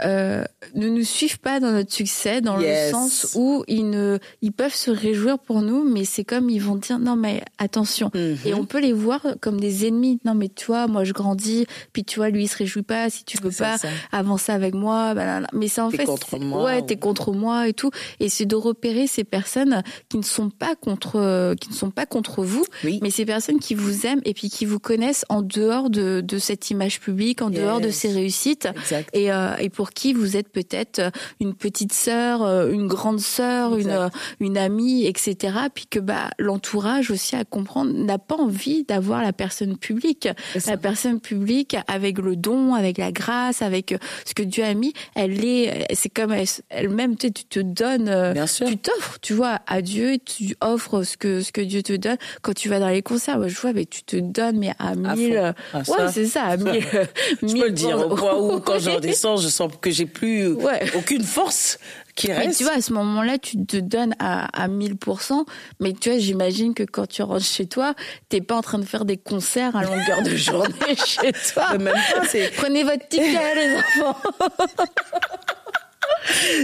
euh, 0.05 0.45
ne 0.75 0.89
nous 0.89 1.05
suivent 1.05 1.39
pas 1.39 1.61
dans 1.61 1.71
notre 1.71 1.93
succès, 1.93 2.41
dans 2.41 2.57
le 2.57 2.91
sens 2.91 3.33
où 3.37 3.65
ils 3.69 3.89
ne, 3.89 4.19
ils 4.43 4.53
peuvent 4.53 4.75
se 4.75 4.91
réjouir 4.91 5.39
pour 5.39 5.63
nous, 5.63 5.85
mais 5.85 6.05
c'est 6.05 6.25
comme 6.25 6.51
ils 6.51 6.61
vont 6.61 6.77
dire 6.77 6.99
non 6.99 7.17
mais 7.17 7.43
attention. 7.59 8.11
Et 8.15 8.37
mhm. 8.53 8.59
on 8.59 8.65
peut 8.65 8.81
les 8.81 8.93
voir 8.93 9.25
comme 9.41 9.61
des 9.61 9.87
ennemis. 9.87 10.19
Non 10.25 10.35
mais 10.35 10.49
toi, 10.49 10.87
moi 10.89 11.05
je 11.05 11.13
grandis, 11.13 11.67
puis 11.93 12.05
tu 12.05 12.19
vois 12.19 12.31
lui 12.31 12.45
il 12.45 12.49
se 12.49 12.57
réjouit 12.57 12.83
pas 12.83 13.09
si 13.11 13.25
tu 13.25 13.39
veux 13.43 13.51
pas 13.51 13.77
avancer 14.11 14.53
avec 14.53 14.75
moi. 14.75 15.15
Bah, 15.15 15.41
mais 15.53 15.69
c'est 15.69 15.81
en 15.81 15.91
fait, 15.91 16.05
contre 16.05 16.39
moi, 16.39 16.65
ouais, 16.65 16.83
t'es 16.83 16.97
contre 16.97 17.33
moi 17.33 17.69
et 17.69 17.73
tout. 17.73 17.91
Et 18.21 18.29
c'est 18.29 18.47
de 18.47 18.57
repérer 18.57 19.07
ces 19.07 19.25
personnes 19.25 19.83
qui 20.09 20.19
ne 20.19 20.23
sont 20.23 20.51
pas 20.51 20.75
contre, 20.75 21.55
qui 21.55 21.71
ne 21.71 21.75
sont 21.75 21.91
pas 21.91 22.07
contre 22.07 22.43
vous, 22.43 22.65
mais 22.83 23.11
ces 23.11 23.25
personnes 23.25 23.61
qui 23.61 23.75
vous 23.75 24.07
aiment 24.07 24.23
et 24.25 24.35
puis 24.35 24.51
qui 24.51 24.65
vous 24.65 24.79
connaissent 24.79 25.25
en 25.29 25.43
dehors 25.43 25.91
de, 25.91 26.21
de 26.21 26.39
cette 26.39 26.71
image 26.71 27.01
publique, 27.01 27.43
en 27.43 27.51
dehors 27.51 27.81
de 27.81 27.91
ces 27.91 28.13
réussites. 28.13 28.69
Et, 29.13 29.33
euh, 29.33 29.57
et 29.59 29.71
pour 29.71 29.84
pour 29.85 29.93
qui 29.93 30.15
vous 30.15 30.39
êtes 30.39 30.49
peut-être 30.49 30.99
euh, 30.99 31.11
une 31.41 31.53
petite 31.53 31.93
sœur, 31.93 32.43
euh, 32.43 32.71
une 32.71 32.87
grande 32.87 33.21
sœur, 33.21 33.77
une, 33.77 33.91
euh, 33.91 34.09
une 34.41 34.57
amie, 34.57 35.05
etc. 35.05 35.59
Puis 35.75 35.85
que 35.85 35.99
bah, 35.99 36.31
l'entourage 36.39 37.11
aussi 37.11 37.37
à 37.37 37.45
comprendre 37.45 37.93
n'a 37.93 38.17
pas 38.17 38.37
envie 38.37 38.85
d'avoir 38.85 39.23
la 39.23 39.35
personne 39.35 39.77
publique. 39.77 40.27
La 40.67 40.79
personne 40.79 41.21
publique 41.21 41.77
avec 41.87 42.17
le 42.17 42.35
don, 42.35 42.73
avec 42.73 42.97
la 42.97 43.13
grâce, 43.13 43.61
avec 43.61 43.95
ce 44.25 44.33
que 44.33 44.43
Dieu 44.43 44.65
a 44.65 44.73
mis, 44.73 44.95
elle 45.15 45.45
est, 45.45 45.87
c'est 45.93 46.09
comme 46.09 46.35
elle-même, 46.71 47.17
tu, 47.17 47.31
te 47.31 47.61
donnes, 47.61 48.35
tu 48.67 48.79
t'offres, 48.79 49.19
tu 49.21 49.35
vois, 49.35 49.59
à 49.67 49.83
Dieu, 49.83 50.17
tu 50.25 50.57
offres 50.63 51.03
ce 51.03 51.19
que 51.19 51.43
ce 51.43 51.53
que 51.53 51.61
Dieu 51.61 51.83
te 51.83 51.93
donne. 51.93 52.17
Quand 52.41 52.55
tu 52.55 52.71
vas 52.71 52.81
dans 52.81 52.89
les 52.89 53.03
concerts, 53.03 53.47
je 53.47 53.61
vois, 53.61 53.75
mais 53.75 53.85
tu 53.85 54.03
te 54.03 54.17
donnes 54.17 54.61
mais 54.61 54.73
à 54.79 54.95
mille, 54.95 55.55
ah, 55.75 55.79
ouais, 55.79 56.11
c'est 56.11 56.27
ça, 56.27 56.45
à 56.45 56.57
mille. 56.57 56.83
je 57.43 57.53
peux 57.53 57.67
le 57.67 57.71
dire 57.71 57.99
au 57.99 58.09
point 58.17 58.35
où 58.39 58.61
quand 58.61 58.79
je 58.79 58.89
redescends, 58.89 59.37
je 59.45 59.49
sens 59.49 59.71
que 59.81 59.91
j'ai 59.91 60.07
plus 60.07 60.57
aucune 60.95 61.23
force 61.23 61.79
qui 62.15 62.33
reste. 62.33 62.47
Mais 62.47 62.55
tu 62.55 62.65
vois, 62.65 62.75
à 62.75 62.81
ce 62.81 62.93
moment-là, 62.93 63.39
tu 63.39 63.65
te 63.65 63.77
donnes 63.77 64.15
à, 64.19 64.47
à 64.63 64.69
1000%, 64.69 65.45
mais 65.81 65.93
tu 65.93 66.11
vois, 66.11 66.19
j'imagine 66.19 66.75
que 66.75 66.85
quand 66.85 67.07
tu 67.07 67.23
rentres 67.23 67.45
chez 67.45 67.67
toi, 67.67 67.95
t'es 68.29 68.41
pas 68.41 68.57
en 68.57 68.63
train 68.63 68.79
de 68.79 68.85
faire 68.85 69.05
des 69.05 69.17
concerts 69.17 69.77
à 69.77 69.85
longueur 69.85 70.23
de 70.23 70.37
journée 70.37 70.97
chez 71.07 71.33
toi. 71.53 71.77
Même 71.79 71.93
pas, 71.93 72.27
Prenez 72.57 72.85
votre 72.85 73.09
ticket, 73.09 73.55
les 73.55 73.77
enfants. 73.77 74.17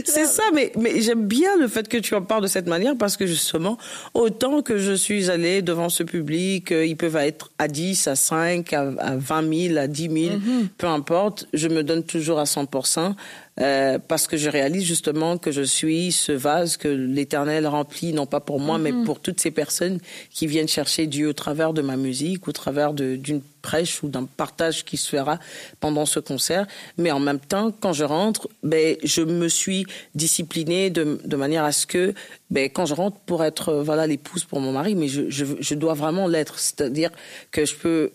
C'est 0.05 0.27
ça, 0.27 0.43
mais, 0.55 0.73
mais 0.79 1.01
j'aime 1.01 1.27
bien 1.27 1.57
le 1.57 1.69
fait 1.69 1.89
que 1.89 1.97
tu 1.97 2.15
en 2.15 2.23
parles 2.23 2.43
de 2.43 2.49
cette 2.49 2.67
manière 2.67 2.97
parce 2.97 3.17
que 3.17 3.27
justement, 3.27 3.79
autant 4.15 4.63
que 4.63 4.79
je 4.79 4.93
suis 4.93 5.31
allée 5.31 5.63
devant 5.63 5.89
ce 5.89 6.03
public, 6.03 6.73
euh, 6.73 6.87
ils 6.87 6.97
peuvent 6.97 7.17
être 7.17 7.51
à 7.59 7.69
10, 7.69 8.09
à 8.09 8.17
5, 8.17 8.73
à, 8.73 8.85
20 9.17 9.69
000, 9.69 9.79
à 9.79 9.87
10 9.87 10.03
000, 10.03 10.15
mm-hmm. 10.15 10.67
peu 10.79 10.87
importe, 10.87 11.47
je 11.53 11.69
me 11.69 11.83
donne 11.83 12.05
toujours 12.05 12.39
à 12.39 12.45
100%. 12.45 13.15
Euh, 13.61 13.99
parce 13.99 14.27
que 14.27 14.37
je 14.37 14.49
réalise 14.49 14.85
justement 14.85 15.37
que 15.37 15.51
je 15.51 15.63
suis 15.63 16.13
ce 16.13 16.33
vase 16.33 16.77
que 16.77 16.89
l'Éternel 16.89 17.67
remplit, 17.67 18.13
non 18.13 18.25
pas 18.25 18.41
pour 18.41 18.61
moi, 18.61 18.79
mais 18.79 18.93
mm-hmm. 18.93 19.05
pour 19.05 19.21
toutes 19.21 19.41
ces 19.41 19.51
personnes 19.51 19.99
qui 20.31 20.47
viennent 20.47 20.69
chercher 20.69 21.07
Dieu 21.07 21.29
au 21.29 21.33
travers 21.33 21.73
de 21.73 21.83
ma 21.83 21.97
musique, 21.97 22.49
au 22.49 22.53
travers 22.53 22.95
d'une 22.95 23.43
prêche 23.61 24.03
ou 24.03 24.09
d'un 24.09 24.25
partage 24.25 24.85
qui 24.85 24.97
se 24.97 25.15
fera 25.15 25.39
pendant 25.81 26.07
ce 26.07 26.21
concert. 26.21 26.67
Mais 26.97 27.11
en 27.11 27.21
même 27.21 27.41
temps, 27.41 27.73
quand 27.79 27.93
je 27.93 28.05
rentre, 28.05 28.49
ben, 28.63 28.97
je 29.05 29.21
me 29.21 29.49
suis 29.49 29.85
disciplinée 30.15 30.89
de, 30.89 31.21
de 31.23 31.37
manière 31.37 31.65
à 31.65 31.73
ce 31.73 31.87
que, 31.87 32.15
ben, 32.51 32.71
quand 32.71 32.87
je 32.87 32.95
rentre 32.95 33.19
pour 33.27 33.45
être 33.45 33.69
euh, 33.71 33.83
voilà 33.83 34.07
l'épouse 34.07 34.45
pour 34.45 34.61
mon 34.61 34.73
mari, 34.73 34.95
mais 34.95 35.09
je, 35.09 35.29
je, 35.29 35.45
je 35.59 35.75
dois 35.75 35.95
vraiment 35.95 36.29
l'être. 36.29 36.59
C'est-à-dire 36.59 37.11
que 37.51 37.67
je 37.67 37.75
peux 37.75 38.13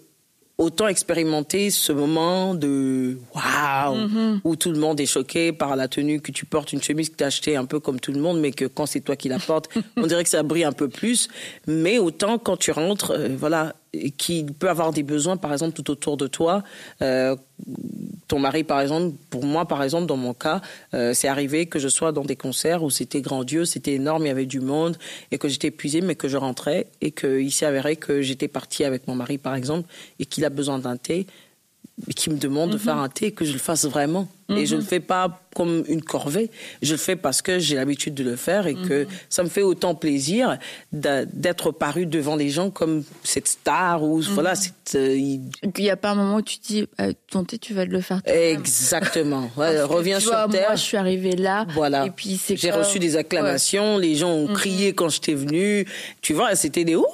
autant 0.58 0.88
expérimenter 0.88 1.70
ce 1.70 1.92
moment 1.92 2.56
de 2.56 3.18
waouh 3.34 3.98
mm-hmm. 3.98 4.40
où 4.44 4.56
tout 4.56 4.72
le 4.72 4.80
monde 4.80 5.00
est 5.00 5.06
choqué 5.06 5.52
par 5.52 5.76
la 5.76 5.88
tenue 5.88 6.22
que 6.22 6.32
tu 6.32 6.46
portes 6.46 6.72
une 6.72 6.82
chemise 6.82 7.10
que 7.10 7.18
tu 7.18 7.24
as 7.24 7.28
achetée 7.28 7.56
un 7.56 7.66
peu 7.66 7.80
comme 7.80 8.00
tout 8.00 8.14
le 8.14 8.22
monde 8.22 8.40
mais 8.40 8.52
que 8.52 8.66
quand 8.66 8.86
c'est 8.86 9.02
toi 9.02 9.16
qui 9.16 9.28
la 9.28 9.40
portes 9.40 9.70
on 9.98 10.08
dirait 10.08 10.24
que 10.24 10.30
ça 10.30 10.44
brille 10.44 10.64
un 10.64 10.72
peu 10.72 10.88
plus 10.88 11.28
mais 11.68 12.00
autant 12.00 12.38
quand 12.38 12.58
tu 12.58 12.72
rentres 12.72 13.12
euh, 13.12 13.36
voilà 13.38 13.74
qui 14.18 14.46
peut 14.46 14.70
avoir 14.70 14.92
des 14.92 15.04
besoins, 15.04 15.38
par 15.38 15.52
exemple, 15.52 15.74
tout 15.74 15.90
autour 15.92 16.18
de 16.18 16.28
toi. 16.28 16.64
Euh, 17.02 17.36
ton 18.28 18.40
mari, 18.40 18.64
par 18.64 18.82
exemple, 18.82 19.16
pour 19.30 19.46
moi, 19.46 19.66
par 19.66 19.84
exemple, 19.84 20.08
dans 20.08 20.18
mon 20.18 20.34
cas, 20.34 20.62
euh, 20.94 21.14
c'est 21.14 21.28
arrivé 21.28 21.68
que 21.68 21.80
je 21.80 21.88
sois 21.88 22.12
dans 22.12 22.24
des 22.24 22.36
concerts 22.36 22.84
où 22.84 22.90
c'était 22.90 23.22
grandiose, 23.22 23.70
c'était 23.70 23.94
énorme, 23.94 24.26
il 24.26 24.28
y 24.28 24.32
avait 24.32 24.46
du 24.46 24.60
monde, 24.60 24.98
et 25.32 25.38
que 25.38 25.48
j'étais 25.48 25.68
épuisée, 25.68 26.02
mais 26.02 26.16
que 26.16 26.28
je 26.28 26.38
rentrais, 26.38 26.88
et 27.02 27.12
qu'il 27.12 27.52
s'est 27.52 27.66
avéré 27.66 27.96
que 27.96 28.22
j'étais 28.22 28.48
partie 28.48 28.84
avec 28.84 29.08
mon 29.08 29.16
mari, 29.16 29.38
par 29.38 29.56
exemple, 29.56 29.88
et 30.20 30.26
qu'il 30.26 30.44
a 30.46 30.50
besoin 30.50 30.80
d'un 30.80 30.98
thé 30.98 31.28
qui 32.16 32.30
me 32.30 32.38
demande 32.38 32.72
de 32.72 32.78
faire 32.78 32.96
mhm. 32.96 33.04
un 33.04 33.10
thé, 33.10 33.32
que 33.32 33.46
je 33.46 33.54
le 33.54 33.60
fasse 33.60 33.86
vraiment. 33.86 34.28
Et 34.50 34.68
je 34.68 34.76
ne 34.76 34.80
le 34.80 34.84
mhm. 34.84 34.90
fais 34.90 35.00
pas 35.00 35.42
comme 35.56 35.84
une 35.88 36.04
corvée, 36.04 36.52
je 36.84 36.92
le 36.92 37.00
fais 37.00 37.16
parce 37.16 37.42
que 37.42 37.58
j'ai 37.58 37.78
l'habitude 37.78 38.14
de 38.14 38.24
le 38.24 38.36
faire 38.36 38.68
et 38.68 38.76
que 38.76 39.06
mhm. 39.06 39.10
ça 39.28 39.42
me 39.42 39.50
fait 39.50 39.64
autant 39.64 39.96
plaisir 39.96 40.60
d'être 40.92 41.72
paru 41.72 42.06
devant 42.06 42.36
les 42.36 42.50
gens 42.50 42.70
comme 42.70 43.04
cette 43.24 43.48
star 43.48 44.04
ou 44.04 44.22
voilà. 44.22 44.54
Euh, 44.94 45.16
il 45.16 45.42
n'y 45.80 45.90
a 45.90 45.96
pas 45.96 46.12
un 46.12 46.16
moment 46.16 46.36
où 46.36 46.42
tu 46.44 46.60
te 46.60 46.68
dis 46.68 46.88
euh, 47.00 47.14
ton 47.32 47.44
thé, 47.44 47.58
tu 47.58 47.74
vas 47.74 47.86
le 47.86 48.02
faire. 48.02 48.22
Exactement. 48.26 49.50
Ouais, 49.58 49.82
reviens 49.82 50.20
sur 50.20 50.32
terre. 50.50 50.68
Moi, 50.68 50.76
je 50.76 50.84
suis 50.84 50.98
arrivée 50.98 51.36
là. 51.36 51.66
Voilà. 51.74 52.06
Et 52.06 52.12
puis 52.12 52.40
j'ai 52.54 52.72
reçu 52.72 53.00
des 53.00 53.16
acclamations. 53.16 53.98
Les 53.98 54.14
gens 54.14 54.32
ont 54.32 54.54
crié 54.54 54.94
quand 54.94 55.10
j'étais 55.10 55.34
venue. 55.34 55.88
Tu 56.22 56.34
vois, 56.34 56.56
c'était 56.56 56.84
des 56.84 56.96
oh 56.96 57.08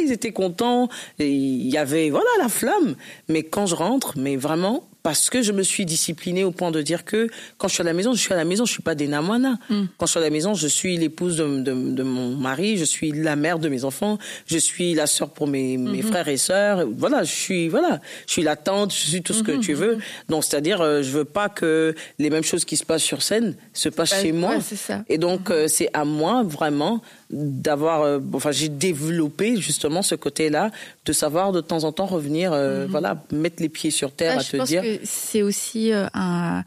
ils 0.00 0.12
étaient 0.12 0.32
contents. 0.32 0.88
Il 1.18 1.68
y 1.68 1.78
avait, 1.78 2.10
voilà, 2.10 2.30
la 2.38 2.48
flamme. 2.48 2.96
Mais 3.28 3.42
quand 3.42 3.66
je 3.66 3.74
rentre, 3.74 4.14
mais 4.16 4.36
vraiment, 4.36 4.88
parce 5.02 5.30
que 5.30 5.42
je 5.42 5.52
me 5.52 5.62
suis 5.62 5.84
disciplinée 5.84 6.44
au 6.44 6.52
point 6.52 6.70
de 6.70 6.80
dire 6.82 7.04
que 7.04 7.28
quand 7.58 7.68
je 7.68 7.74
suis 7.74 7.82
à 7.82 7.84
la 7.84 7.92
maison, 7.92 8.12
je 8.12 8.20
suis 8.20 8.32
à 8.32 8.36
la 8.36 8.44
maison, 8.44 8.64
je 8.64 8.72
suis 8.72 8.82
pas 8.82 8.94
des 8.94 9.08
namoinas. 9.08 9.56
Mm. 9.68 9.84
Quand 9.98 10.06
je 10.06 10.10
suis 10.12 10.20
à 10.20 10.22
la 10.22 10.30
maison, 10.30 10.54
je 10.54 10.68
suis 10.68 10.96
l'épouse 10.96 11.36
de, 11.36 11.62
de, 11.62 12.02
mon 12.02 12.36
mari, 12.36 12.76
je 12.76 12.84
suis 12.84 13.12
la 13.12 13.36
mère 13.36 13.58
de 13.58 13.68
mes 13.68 13.84
enfants, 13.84 14.18
je 14.46 14.58
suis 14.58 14.94
la 14.94 15.06
sœur 15.06 15.30
pour 15.30 15.46
mes, 15.46 15.76
mes 15.76 16.02
mm-hmm. 16.02 16.06
frères 16.06 16.28
et 16.28 16.36
sœurs. 16.36 16.86
Voilà, 16.96 17.24
je 17.24 17.32
suis 17.32 17.68
voilà, 17.68 18.00
je 18.26 18.32
suis 18.32 18.42
la 18.42 18.56
tante, 18.56 18.92
je 18.92 19.10
suis 19.10 19.22
tout 19.22 19.32
ce 19.32 19.42
que 19.42 19.52
mm-hmm, 19.52 19.60
tu 19.60 19.74
veux. 19.74 19.96
Mm-hmm. 19.96 20.28
Donc 20.30 20.44
c'est-à-dire, 20.44 20.80
euh, 20.80 21.02
je 21.02 21.10
veux 21.10 21.24
pas 21.24 21.48
que 21.48 21.94
les 22.18 22.30
mêmes 22.30 22.44
choses 22.44 22.64
qui 22.64 22.76
se 22.76 22.84
passent 22.84 23.02
sur 23.02 23.22
scène 23.22 23.56
se 23.72 23.88
passent 23.88 24.20
chez 24.20 24.32
moi. 24.32 24.60
Ça. 24.60 25.04
Et 25.08 25.18
donc 25.18 25.50
euh, 25.50 25.66
c'est 25.68 25.90
à 25.92 26.04
moi 26.04 26.42
vraiment 26.42 27.02
d'avoir 27.32 28.02
euh, 28.02 28.18
enfin 28.34 28.50
j'ai 28.50 28.68
développé 28.68 29.56
justement 29.56 30.02
ce 30.02 30.14
côté-là 30.14 30.70
de 31.06 31.12
savoir 31.12 31.52
de 31.52 31.60
temps 31.60 31.84
en 31.84 31.92
temps 31.92 32.04
revenir 32.04 32.52
euh, 32.52 32.86
voilà 32.88 33.24
mettre 33.32 33.62
les 33.62 33.70
pieds 33.70 33.90
sur 33.90 34.12
terre 34.12 34.38
à 34.38 34.44
te 34.44 34.62
dire 34.64 34.82
c'est 35.04 35.42
aussi 35.42 35.92
euh, 35.92 36.06
un, 36.14 36.64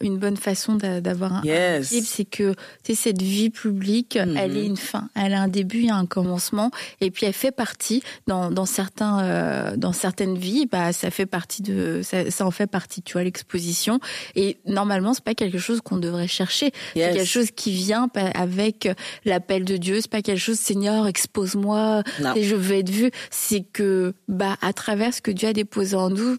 une 0.00 0.18
bonne 0.18 0.36
fason 0.36 0.76
d'avoir 0.76 1.34
un, 1.34 1.42
yes. 1.44 1.94
c'est 2.04 2.24
que 2.24 2.54
cette 2.82 3.20
vie 3.20 3.50
publique, 3.50 4.16
mm-hmm. 4.16 4.38
elle 4.38 4.56
est 4.56 4.66
une 4.66 4.76
fin, 4.76 5.08
elle 5.14 5.34
a 5.34 5.42
un 5.42 5.48
début 5.48 5.84
et 5.84 5.90
un 5.90 6.06
commencement, 6.06 6.70
et 7.00 7.10
puis 7.10 7.26
elle 7.26 7.32
fait 7.32 7.52
partie 7.52 8.02
dans, 8.26 8.50
dans 8.50 8.66
certains 8.66 9.22
euh, 9.22 9.76
dans 9.76 9.92
certaines 9.92 10.38
vies, 10.38 10.66
bah 10.66 10.92
ça 10.92 11.10
fait 11.10 11.26
partie 11.26 11.62
de 11.62 12.00
ça, 12.02 12.30
ça 12.30 12.46
en 12.46 12.50
fait 12.50 12.66
partie, 12.66 13.02
tu 13.02 13.14
vois 13.14 13.24
l'exposition. 13.24 14.00
Et 14.34 14.58
normalement 14.66 15.14
c'est 15.14 15.24
pas 15.24 15.34
quelque 15.34 15.58
chose 15.58 15.80
qu'on 15.80 15.98
devrait 15.98 16.28
chercher, 16.28 16.72
c'est 16.94 17.12
quelque 17.12 17.24
chose 17.24 17.50
qui 17.50 17.72
vient 17.72 18.08
avec 18.34 18.88
l'appel 19.24 19.64
de 19.64 19.76
Dieu, 19.76 20.00
c'est 20.00 20.10
pas 20.10 20.22
quelque 20.22 20.40
chose 20.40 20.58
Seigneur 20.58 21.06
expose-moi 21.06 22.02
et 22.36 22.42
je 22.42 22.54
veux 22.54 22.76
être 22.76 22.90
vu, 22.90 23.10
c'est 23.30 23.60
que 23.60 24.14
bah 24.28 24.56
à 24.62 24.72
travers 24.72 25.12
ce 25.12 25.20
que 25.20 25.30
Dieu 25.30 25.48
a 25.48 25.52
déposé 25.52 25.96
en 25.96 26.10
nous 26.10 26.36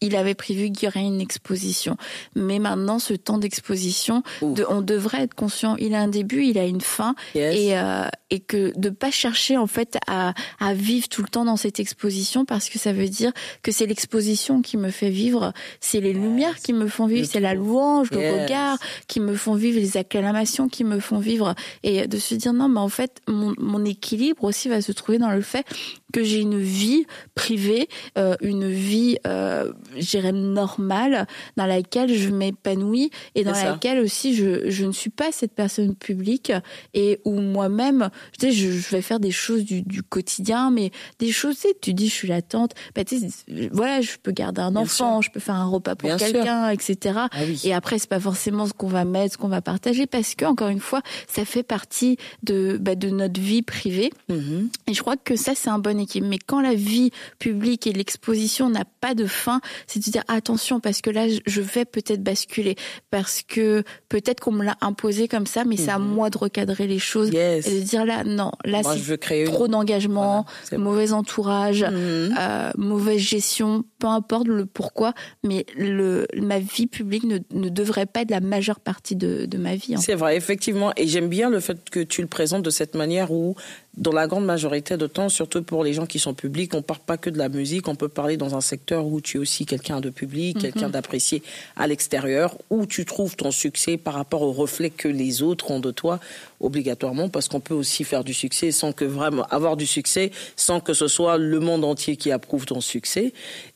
il 0.00 0.16
avait 0.16 0.34
prévu 0.34 0.70
qu'il 0.72 0.84
y 0.84 0.88
aurait 0.88 1.04
une 1.04 1.20
exposition. 1.20 1.96
Mais 2.34 2.58
maintenant, 2.58 2.98
ce 2.98 3.14
temps 3.14 3.38
d'exposition, 3.38 4.22
de, 4.42 4.64
on 4.68 4.80
devrait 4.80 5.22
être 5.22 5.34
conscient. 5.34 5.76
Il 5.76 5.94
a 5.94 6.00
un 6.00 6.08
début, 6.08 6.44
il 6.44 6.58
a 6.58 6.64
une 6.64 6.80
fin, 6.80 7.14
et 7.34 7.78
euh, 7.78 8.06
et 8.30 8.40
que 8.40 8.72
de 8.78 8.90
pas 8.90 9.10
chercher 9.10 9.56
en 9.56 9.66
fait 9.66 9.98
à 10.06 10.34
à 10.58 10.74
vivre 10.74 11.08
tout 11.08 11.22
le 11.22 11.28
temps 11.28 11.44
dans 11.44 11.56
cette 11.56 11.80
exposition 11.80 12.44
parce 12.44 12.68
que 12.68 12.78
ça 12.78 12.92
veut 12.92 13.08
dire 13.08 13.32
que 13.62 13.72
c'est 13.72 13.86
l'exposition 13.86 14.62
qui 14.62 14.76
me 14.76 14.90
fait 14.90 15.10
vivre, 15.10 15.52
c'est 15.80 16.00
les 16.00 16.12
lumières 16.12 16.58
qui 16.58 16.72
me 16.72 16.86
font 16.86 17.06
vivre, 17.06 17.26
c'est 17.30 17.40
la 17.40 17.54
louange, 17.54 18.10
le 18.10 18.42
regard 18.42 18.78
qui 19.06 19.20
me 19.20 19.34
font 19.34 19.54
vivre, 19.54 19.78
les 19.78 19.96
acclamations 19.96 20.68
qui 20.68 20.84
me 20.84 21.00
font 21.00 21.18
vivre, 21.18 21.54
et 21.82 22.06
de 22.06 22.18
se 22.18 22.34
dire 22.34 22.52
non, 22.52 22.68
mais 22.68 22.80
en 22.80 22.88
fait 22.88 23.20
mon, 23.28 23.54
mon 23.58 23.84
équilibre 23.84 24.44
aussi 24.44 24.68
va 24.68 24.80
se 24.80 24.92
trouver 24.92 25.18
dans 25.18 25.30
le 25.30 25.42
fait 25.42 25.66
que 26.12 26.22
j'ai 26.22 26.40
une 26.40 26.58
vie 26.58 27.06
privée, 27.34 27.88
euh, 28.18 28.36
une 28.40 28.68
vie, 28.68 29.18
euh, 29.26 29.72
j'irais 29.96 30.32
normale, 30.32 31.26
dans 31.56 31.66
laquelle 31.66 32.12
je 32.14 32.30
m'épanouis 32.30 33.10
et 33.34 33.44
dans 33.44 33.52
laquelle 33.52 34.00
aussi 34.00 34.34
je, 34.34 34.68
je 34.68 34.84
ne 34.84 34.92
suis 34.92 35.10
pas 35.10 35.32
cette 35.32 35.52
personne 35.52 35.94
publique 35.94 36.52
et 36.94 37.20
où 37.24 37.40
moi-même, 37.40 38.10
je, 38.32 38.46
sais, 38.46 38.52
je, 38.52 38.70
je 38.70 38.88
vais 38.90 39.02
faire 39.02 39.20
des 39.20 39.30
choses 39.30 39.64
du, 39.64 39.82
du 39.82 40.02
quotidien, 40.02 40.70
mais 40.70 40.90
des 41.18 41.30
choses, 41.30 41.56
tu 41.56 41.68
sais, 41.68 41.74
tu 41.80 41.94
dis, 41.94 42.08
je 42.08 42.14
suis 42.14 42.28
la 42.28 42.42
tante, 42.42 42.72
bah, 42.94 43.04
tu 43.04 43.18
sais, 43.18 43.70
voilà, 43.72 44.00
je 44.00 44.16
peux 44.20 44.32
garder 44.32 44.60
un 44.62 44.76
enfant, 44.76 45.20
je 45.20 45.30
peux 45.30 45.40
faire 45.40 45.56
un 45.56 45.66
repas 45.66 45.94
pour 45.94 46.14
quelqu'un, 46.16 46.70
etc. 46.70 47.14
Ah 47.16 47.28
et 47.64 47.72
après, 47.72 47.98
c'est 47.98 48.08
pas 48.08 48.20
forcément 48.20 48.66
ce 48.66 48.72
qu'on 48.72 48.88
va 48.88 49.04
mettre, 49.04 49.34
ce 49.34 49.38
qu'on 49.38 49.48
va 49.48 49.60
partager, 49.60 50.06
parce 50.06 50.34
que 50.34 50.44
encore 50.44 50.68
une 50.68 50.80
fois, 50.80 51.02
ça 51.28 51.44
fait 51.44 51.62
partie 51.62 52.16
de, 52.42 52.78
bah, 52.80 52.94
de 52.94 53.10
notre 53.10 53.40
vie 53.40 53.62
privée. 53.62 54.10
Mm-hmm. 54.28 54.68
Et 54.88 54.94
je 54.94 55.00
crois 55.00 55.16
que 55.16 55.36
ça, 55.36 55.52
c'est 55.54 55.70
un 55.70 55.78
bon 55.78 56.00
mais 56.22 56.38
quand 56.38 56.60
la 56.60 56.74
vie 56.74 57.10
publique 57.38 57.86
et 57.86 57.92
l'exposition 57.92 58.70
n'a 58.70 58.84
pas 59.00 59.14
de 59.14 59.26
fin, 59.26 59.60
c'est 59.86 60.04
de 60.04 60.10
dire 60.10 60.24
attention 60.28 60.80
parce 60.80 61.00
que 61.00 61.10
là, 61.10 61.26
je 61.46 61.60
vais 61.60 61.84
peut-être 61.84 62.22
basculer 62.22 62.76
parce 63.10 63.42
que 63.42 63.82
peut-être 64.08 64.40
qu'on 64.40 64.52
me 64.52 64.64
l'a 64.64 64.76
imposé 64.80 65.28
comme 65.28 65.46
ça, 65.46 65.64
mais 65.64 65.76
c'est 65.76 65.90
à 65.90 65.98
mhm. 65.98 66.08
moi 66.08 66.30
de 66.30 66.38
recadrer 66.38 66.86
les 66.86 66.98
choses 66.98 67.28
et 67.28 67.60
de 67.60 67.80
dire 67.80 68.04
là, 68.04 68.24
non, 68.24 68.52
là 68.64 68.82
c'est 68.82 69.44
trop 69.44 69.68
d'engagement, 69.68 70.46
mauvais 70.76 71.12
entourage, 71.12 71.82
mhm. 71.82 72.34
euh, 72.38 72.70
mauvaise 72.76 73.20
gestion, 73.20 73.84
peu 73.98 74.06
importe 74.06 74.48
le 74.48 74.66
pourquoi, 74.66 75.14
mais 75.44 75.66
le 75.76 76.26
ma 76.36 76.58
vie 76.58 76.86
publique 76.86 77.24
ne, 77.24 77.38
ne 77.52 77.68
devrait 77.68 78.06
pas 78.06 78.22
être 78.22 78.30
la 78.30 78.40
majeure 78.40 78.80
partie 78.80 79.16
de, 79.16 79.46
de 79.46 79.58
ma 79.58 79.74
vie. 79.74 79.94
C'est 79.98 80.14
vrai, 80.14 80.36
effectivement, 80.36 80.92
et 80.96 81.06
j'aime 81.06 81.28
bien 81.28 81.50
le 81.50 81.60
fait 81.60 81.90
que 81.90 82.00
tu 82.00 82.22
le 82.22 82.28
présentes 82.28 82.62
de 82.62 82.70
cette 82.70 82.94
manière 82.94 83.30
où 83.30 83.56
dans 83.96 84.12
la 84.12 84.28
grande 84.28 84.44
majorité 84.44 84.96
de 84.96 85.06
temps, 85.06 85.28
surtout 85.28 85.62
pour 85.62 85.82
les 85.82 85.92
gens 85.92 86.06
qui 86.06 86.20
sont 86.20 86.32
publics, 86.32 86.72
on 86.74 86.78
ne 86.78 86.82
parle 86.82 87.00
pas 87.00 87.16
que 87.16 87.28
de 87.28 87.38
la 87.38 87.48
musique, 87.48 87.88
on 87.88 87.96
peut 87.96 88.08
parler 88.08 88.36
dans 88.36 88.54
un 88.54 88.60
secteur 88.60 89.04
où 89.04 89.20
tu 89.20 89.36
es 89.36 89.40
aussi 89.40 89.66
quelqu'un 89.66 90.00
de 90.00 90.10
public, 90.10 90.56
mhm. 90.56 90.62
quelqu'un 90.62 90.88
d'apprécié 90.88 91.42
à 91.76 91.88
l'extérieur, 91.88 92.56
où 92.70 92.86
tu 92.86 93.04
trouves 93.04 93.34
ton 93.34 93.50
succès 93.50 93.96
par 93.96 94.14
rapport 94.14 94.42
au 94.42 94.52
reflet 94.52 94.90
que 94.90 95.08
les 95.08 95.42
autres 95.42 95.70
ont 95.72 95.80
de 95.80 95.90
toi, 95.90 96.20
obligatoirement, 96.60 97.28
parce 97.28 97.48
qu'on 97.48 97.60
peut 97.60 97.74
aussi 97.74 98.04
faire 98.04 98.22
du 98.22 98.32
succès 98.32 98.70
sans 98.70 98.92
que 98.92 99.04
vraiment 99.04 99.44
avoir 99.50 99.76
du 99.76 99.86
succès, 99.86 100.30
sans 100.54 100.80
que 100.80 100.94
ce 100.94 101.08
soit 101.08 101.36
le 101.36 101.58
monde 101.58 101.84
entier 101.84 102.16
qui 102.16 102.30
approuve 102.30 102.66
ton 102.66 102.80
succès. 102.80 103.32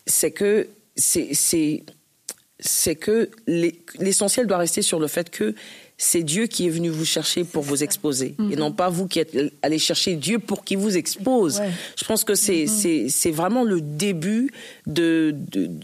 C'est 0.06 0.30
que 0.30 0.68
c'est 0.96 1.82
c'est 2.60 2.94
que 2.94 3.30
l'essentiel 3.98 4.46
doit 4.46 4.58
rester 4.58 4.80
sur 4.80 5.00
le 5.00 5.08
fait 5.08 5.28
que 5.28 5.54
c'est 6.04 6.22
Dieu 6.22 6.46
qui 6.46 6.66
est 6.66 6.70
venu 6.70 6.90
vous 6.90 7.06
chercher 7.06 7.44
pour 7.44 7.62
vous 7.62 7.82
exposer 7.82 8.34
et 8.50 8.56
non 8.56 8.72
pas 8.72 8.90
vous 8.90 9.08
qui 9.08 9.20
êtes 9.20 9.34
allé 9.62 9.78
chercher 9.78 10.16
Dieu 10.16 10.38
pour 10.38 10.62
qu'il 10.62 10.76
vous 10.76 10.98
expose. 10.98 11.62
Je 11.98 12.04
pense 12.04 12.24
que 12.24 12.34
c'est 12.34 12.64
mm-hmm. 12.64 13.08
c'est 13.08 13.30
vraiment 13.30 13.64
le 13.64 13.80
début 13.80 14.50
de 14.86 15.34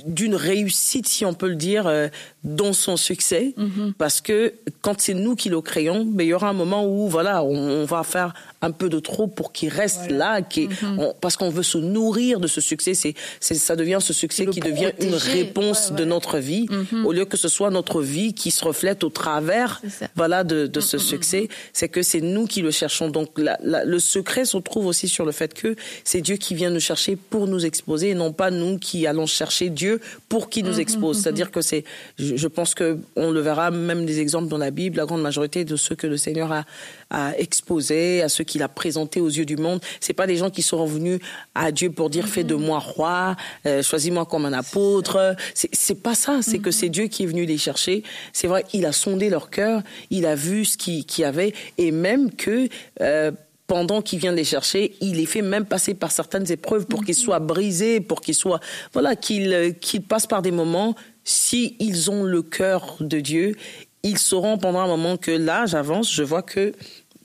d'une 0.06 0.34
réussite 0.34 1.08
si 1.08 1.24
on 1.24 1.32
peut 1.32 1.48
le 1.48 1.54
dire 1.54 1.86
euh, 1.86 2.08
dans 2.44 2.74
son 2.74 2.98
succès. 2.98 3.54
Mm-hmm. 3.56 3.94
parce 3.94 4.20
que 4.20 4.52
quand 4.82 5.00
c'est 5.00 5.14
nous 5.14 5.36
qui 5.36 5.48
le 5.48 5.62
créons, 5.62 6.04
mais 6.04 6.18
ben, 6.18 6.24
il 6.24 6.28
y 6.28 6.34
aura 6.34 6.50
un 6.50 6.54
moment 6.54 6.84
où 6.86 7.08
voilà, 7.08 7.42
on, 7.42 7.84
va 7.86 8.02
faire 8.02 8.34
un 8.60 8.72
peu 8.72 8.90
de 8.90 9.00
trop 9.00 9.26
pour 9.26 9.52
qu'il 9.52 9.70
reste 9.70 10.10
là 10.10 10.42
qui 10.42 10.68
mm-hmm. 10.68 11.14
parce 11.22 11.36
qu'on 11.36 11.48
veut 11.48 11.62
se 11.62 11.78
nourrir 11.78 12.40
de 12.40 12.46
ce 12.46 12.60
succès, 12.60 12.92
c'est 12.92 13.14
ça 13.40 13.74
devient 13.74 13.98
ce 14.00 14.12
succès 14.12 14.44
qui 14.46 14.60
devient 14.60 14.92
une 15.00 15.14
réponse 15.14 15.92
de 15.92 16.04
notre 16.04 16.36
vie 16.38 16.66
au 17.06 17.12
lieu 17.12 17.24
que 17.24 17.38
ce 17.38 17.48
soit 17.48 17.70
notre 17.70 18.02
vie 18.02 18.34
qui 18.34 18.50
se 18.50 18.62
reflète 18.64 19.02
au 19.02 19.08
travers 19.08 19.80
voilà 20.16 20.44
de, 20.44 20.66
de 20.66 20.80
ce 20.80 20.96
mm, 20.96 21.00
mm, 21.00 21.02
succès, 21.02 21.40
mm, 21.42 21.48
c'est 21.72 21.88
que 21.88 22.02
c'est 22.02 22.20
nous 22.20 22.46
qui 22.46 22.62
le 22.62 22.70
cherchons. 22.70 23.08
Donc 23.08 23.30
le 23.38 23.98
secret 23.98 24.44
se 24.44 24.56
trouve 24.58 24.86
aussi 24.86 25.08
sur 25.08 25.24
le 25.24 25.32
fait 25.32 25.54
que 25.54 25.76
c'est 26.04 26.20
Dieu 26.20 26.36
qui 26.36 26.54
vient 26.54 26.70
nous 26.70 26.80
chercher 26.80 27.16
pour 27.16 27.46
nous 27.46 27.64
exposer 27.64 28.10
et 28.10 28.14
non 28.14 28.32
pas 28.32 28.50
nous 28.50 28.78
qui 28.78 29.06
allons 29.06 29.26
chercher 29.26 29.68
Dieu 29.70 30.00
pour 30.28 30.50
qu'il 30.50 30.64
nous 30.64 30.80
expose. 30.80 31.20
C'est-à-dire 31.20 31.50
que 31.50 31.60
c'est, 31.60 31.84
je, 32.18 32.48
pense 32.48 32.74
que 32.74 32.98
on 33.16 33.30
le 33.30 33.40
verra 33.40 33.70
même 33.70 34.06
des 34.06 34.20
exemples 34.20 34.48
dans 34.48 34.58
la 34.58 34.70
Bible, 34.70 34.98
la 34.98 35.06
grande 35.06 35.22
majorité 35.22 35.64
de 35.64 35.76
ceux 35.76 35.94
que 35.94 36.06
le 36.06 36.16
Seigneur 36.16 36.52
a, 36.52 36.64
a 37.10 37.36
exposés, 37.38 38.22
à 38.22 38.28
ceux 38.28 38.44
qu'il 38.44 38.62
a 38.62 38.68
présentés 38.68 39.20
aux 39.20 39.28
yeux 39.28 39.44
du 39.44 39.56
monde, 39.56 39.80
c'est 40.00 40.12
pas 40.12 40.26
des 40.26 40.36
gens 40.36 40.50
qui 40.50 40.62
seront 40.62 40.86
venus 40.86 41.20
à 41.54 41.72
Dieu 41.72 41.90
pour 41.90 42.10
dire 42.10 42.26
fais 42.26 42.44
de 42.44 42.54
moi 42.54 42.78
roi, 42.78 43.36
euh, 43.66 43.82
choisis-moi 43.82 44.26
comme 44.26 44.44
un 44.44 44.52
apôtre. 44.52 45.36
C'est 45.54 46.02
pas 46.02 46.14
ça. 46.14 46.40
C'est 46.42 46.58
que 46.58 46.70
c'est 46.70 46.88
Dieu 46.88 47.06
qui 47.06 47.24
est 47.24 47.26
venu 47.26 47.44
les 47.44 47.58
chercher. 47.58 48.02
C'est 48.32 48.46
vrai, 48.46 48.64
il 48.72 48.86
a 48.86 48.92
sondé 48.92 49.28
leur 49.28 49.50
cœur 49.50 49.82
il 50.10 50.26
a 50.26 50.34
vu 50.34 50.64
ce 50.64 50.76
qu'il 50.76 51.04
y 51.18 51.24
avait 51.24 51.52
et 51.78 51.90
même 51.90 52.30
que 52.32 52.68
euh, 53.00 53.30
pendant 53.66 54.02
qu'il 54.02 54.18
vient 54.18 54.32
les 54.32 54.44
chercher, 54.44 54.94
il 55.00 55.16
les 55.16 55.26
fait 55.26 55.42
même 55.42 55.64
passer 55.64 55.94
par 55.94 56.10
certaines 56.10 56.50
épreuves 56.50 56.86
pour 56.86 57.04
qu'ils 57.04 57.14
soient 57.14 57.38
brisés, 57.38 58.00
pour 58.00 58.20
qu'ils 58.20 58.34
soient 58.34 58.60
voilà 58.92 59.14
qu'ils 59.14 59.76
qu'ils 59.80 60.02
passent 60.02 60.26
par 60.26 60.42
des 60.42 60.50
moments. 60.50 60.96
Si 61.22 61.76
ils 61.78 62.10
ont 62.10 62.24
le 62.24 62.42
cœur 62.42 62.96
de 62.98 63.20
Dieu, 63.20 63.54
ils 64.02 64.18
sauront 64.18 64.58
pendant 64.58 64.80
un 64.80 64.86
moment 64.86 65.16
que 65.16 65.30
là, 65.30 65.66
j'avance, 65.66 66.12
je 66.12 66.22
vois 66.22 66.42
que 66.42 66.72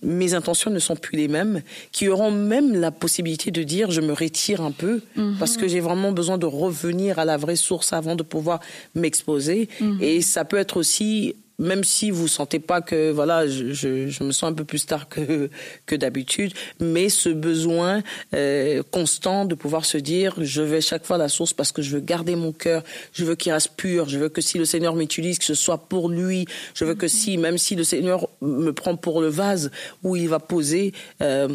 mes 0.02 0.34
intentions 0.34 0.70
ne 0.70 0.80
sont 0.80 0.96
plus 0.96 1.18
les 1.18 1.28
mêmes, 1.28 1.62
qui 1.92 2.08
auront 2.10 2.32
même 2.32 2.80
la 2.80 2.92
possibilité 2.92 3.52
de 3.52 3.64
dire 3.64 3.92
je 3.92 4.02
me 4.02 4.14
retire 4.14 4.62
un 4.62 4.72
peu 4.72 5.02
mhm. 5.16 5.38
parce 5.40 5.58
que 5.58 5.68
j'ai 5.68 5.80
vraiment 5.80 6.12
besoin 6.12 6.38
de 6.38 6.46
revenir 6.46 7.18
à 7.18 7.26
la 7.26 7.38
vraie 7.38 7.56
source 7.56 7.92
avant 7.92 8.16
de 8.16 8.24
pouvoir 8.24 8.60
m'exposer. 8.94 9.68
Mhm. 9.82 9.98
Et 10.02 10.22
ça 10.22 10.46
peut 10.46 10.58
être 10.58 10.78
aussi 10.78 11.36
même 11.60 11.84
si 11.84 12.12
vous 12.12 12.28
sentez 12.28 12.60
pas 12.60 12.82
que 12.82 13.12
voilà, 13.12 13.48
je, 13.48 13.74
je, 13.74 14.24
me 14.24 14.32
sens 14.32 14.44
un 14.44 14.54
peu 14.54 14.66
plus 14.66 14.86
tard 14.86 15.08
que 15.08 15.50
que 15.86 15.96
d'habitude, 15.96 16.54
mais 16.80 17.10
ce 17.10 17.30
besoin 17.30 18.04
euh, 18.34 18.84
constant 18.92 19.46
de 19.46 19.56
pouvoir 19.56 19.86
se 19.86 19.98
dire, 19.98 20.36
je 20.38 20.62
vais 20.62 20.82
chaque 20.82 21.06
fois 21.06 21.16
à 21.16 21.20
la 21.20 21.30
source 21.30 21.54
parce 21.54 21.72
que 21.72 21.82
je 21.82 21.92
veux 21.92 22.02
garder 22.02 22.36
mon 22.36 22.52
cœur, 22.52 22.84
je 23.14 23.26
veux 23.26 23.36
qu'il 23.36 23.52
reste 23.52 23.72
pur, 23.78 24.10
je 24.10 24.20
veux 24.20 24.30
que 24.30 24.42
si 24.42 24.58
le 24.58 24.66
Seigneur 24.66 24.96
m'utilise, 24.96 25.40
que 25.40 25.46
ce 25.46 25.56
soit 25.56 25.78
pour 25.90 26.10
lui, 26.10 26.46
je 26.74 26.86
veux 26.86 26.96
que 26.96 27.08
si, 27.08 27.38
même 27.38 27.58
si 27.58 27.76
le 27.76 27.84
Seigneur 27.84 28.30
me 28.42 28.72
prend 28.72 28.96
pour 28.96 29.22
le 29.22 29.28
vase 29.28 29.72
où 30.04 30.16
il 30.16 30.30
va 30.30 30.40
poser. 30.40 30.94
Euh, 31.22 31.48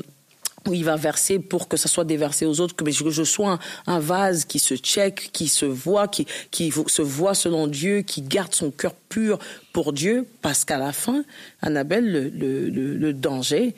où 0.68 0.74
il 0.74 0.84
va 0.84 0.96
verser 0.96 1.38
pour 1.38 1.68
que 1.68 1.76
ça 1.76 1.88
soit 1.88 2.04
déversé 2.04 2.46
aux 2.46 2.60
autres, 2.60 2.76
que 2.76 2.88
je, 2.90 3.24
sois 3.24 3.58
un, 3.86 3.98
vase 3.98 4.44
qui 4.44 4.58
se 4.58 4.74
check, 4.74 5.30
qui 5.32 5.48
se 5.48 5.66
voit, 5.66 6.08
qui, 6.08 6.26
qui 6.50 6.72
se 6.86 7.02
voit 7.02 7.34
selon 7.34 7.66
Dieu, 7.66 8.02
qui 8.02 8.22
garde 8.22 8.54
son 8.54 8.70
cœur 8.70 8.94
pur 9.08 9.38
pour 9.72 9.92
Dieu, 9.92 10.26
parce 10.42 10.64
qu'à 10.64 10.78
la 10.78 10.92
fin, 10.92 11.24
Annabelle, 11.62 12.30
le, 12.34 12.68
le, 12.68 12.96
le 12.96 13.12
danger 13.12 13.74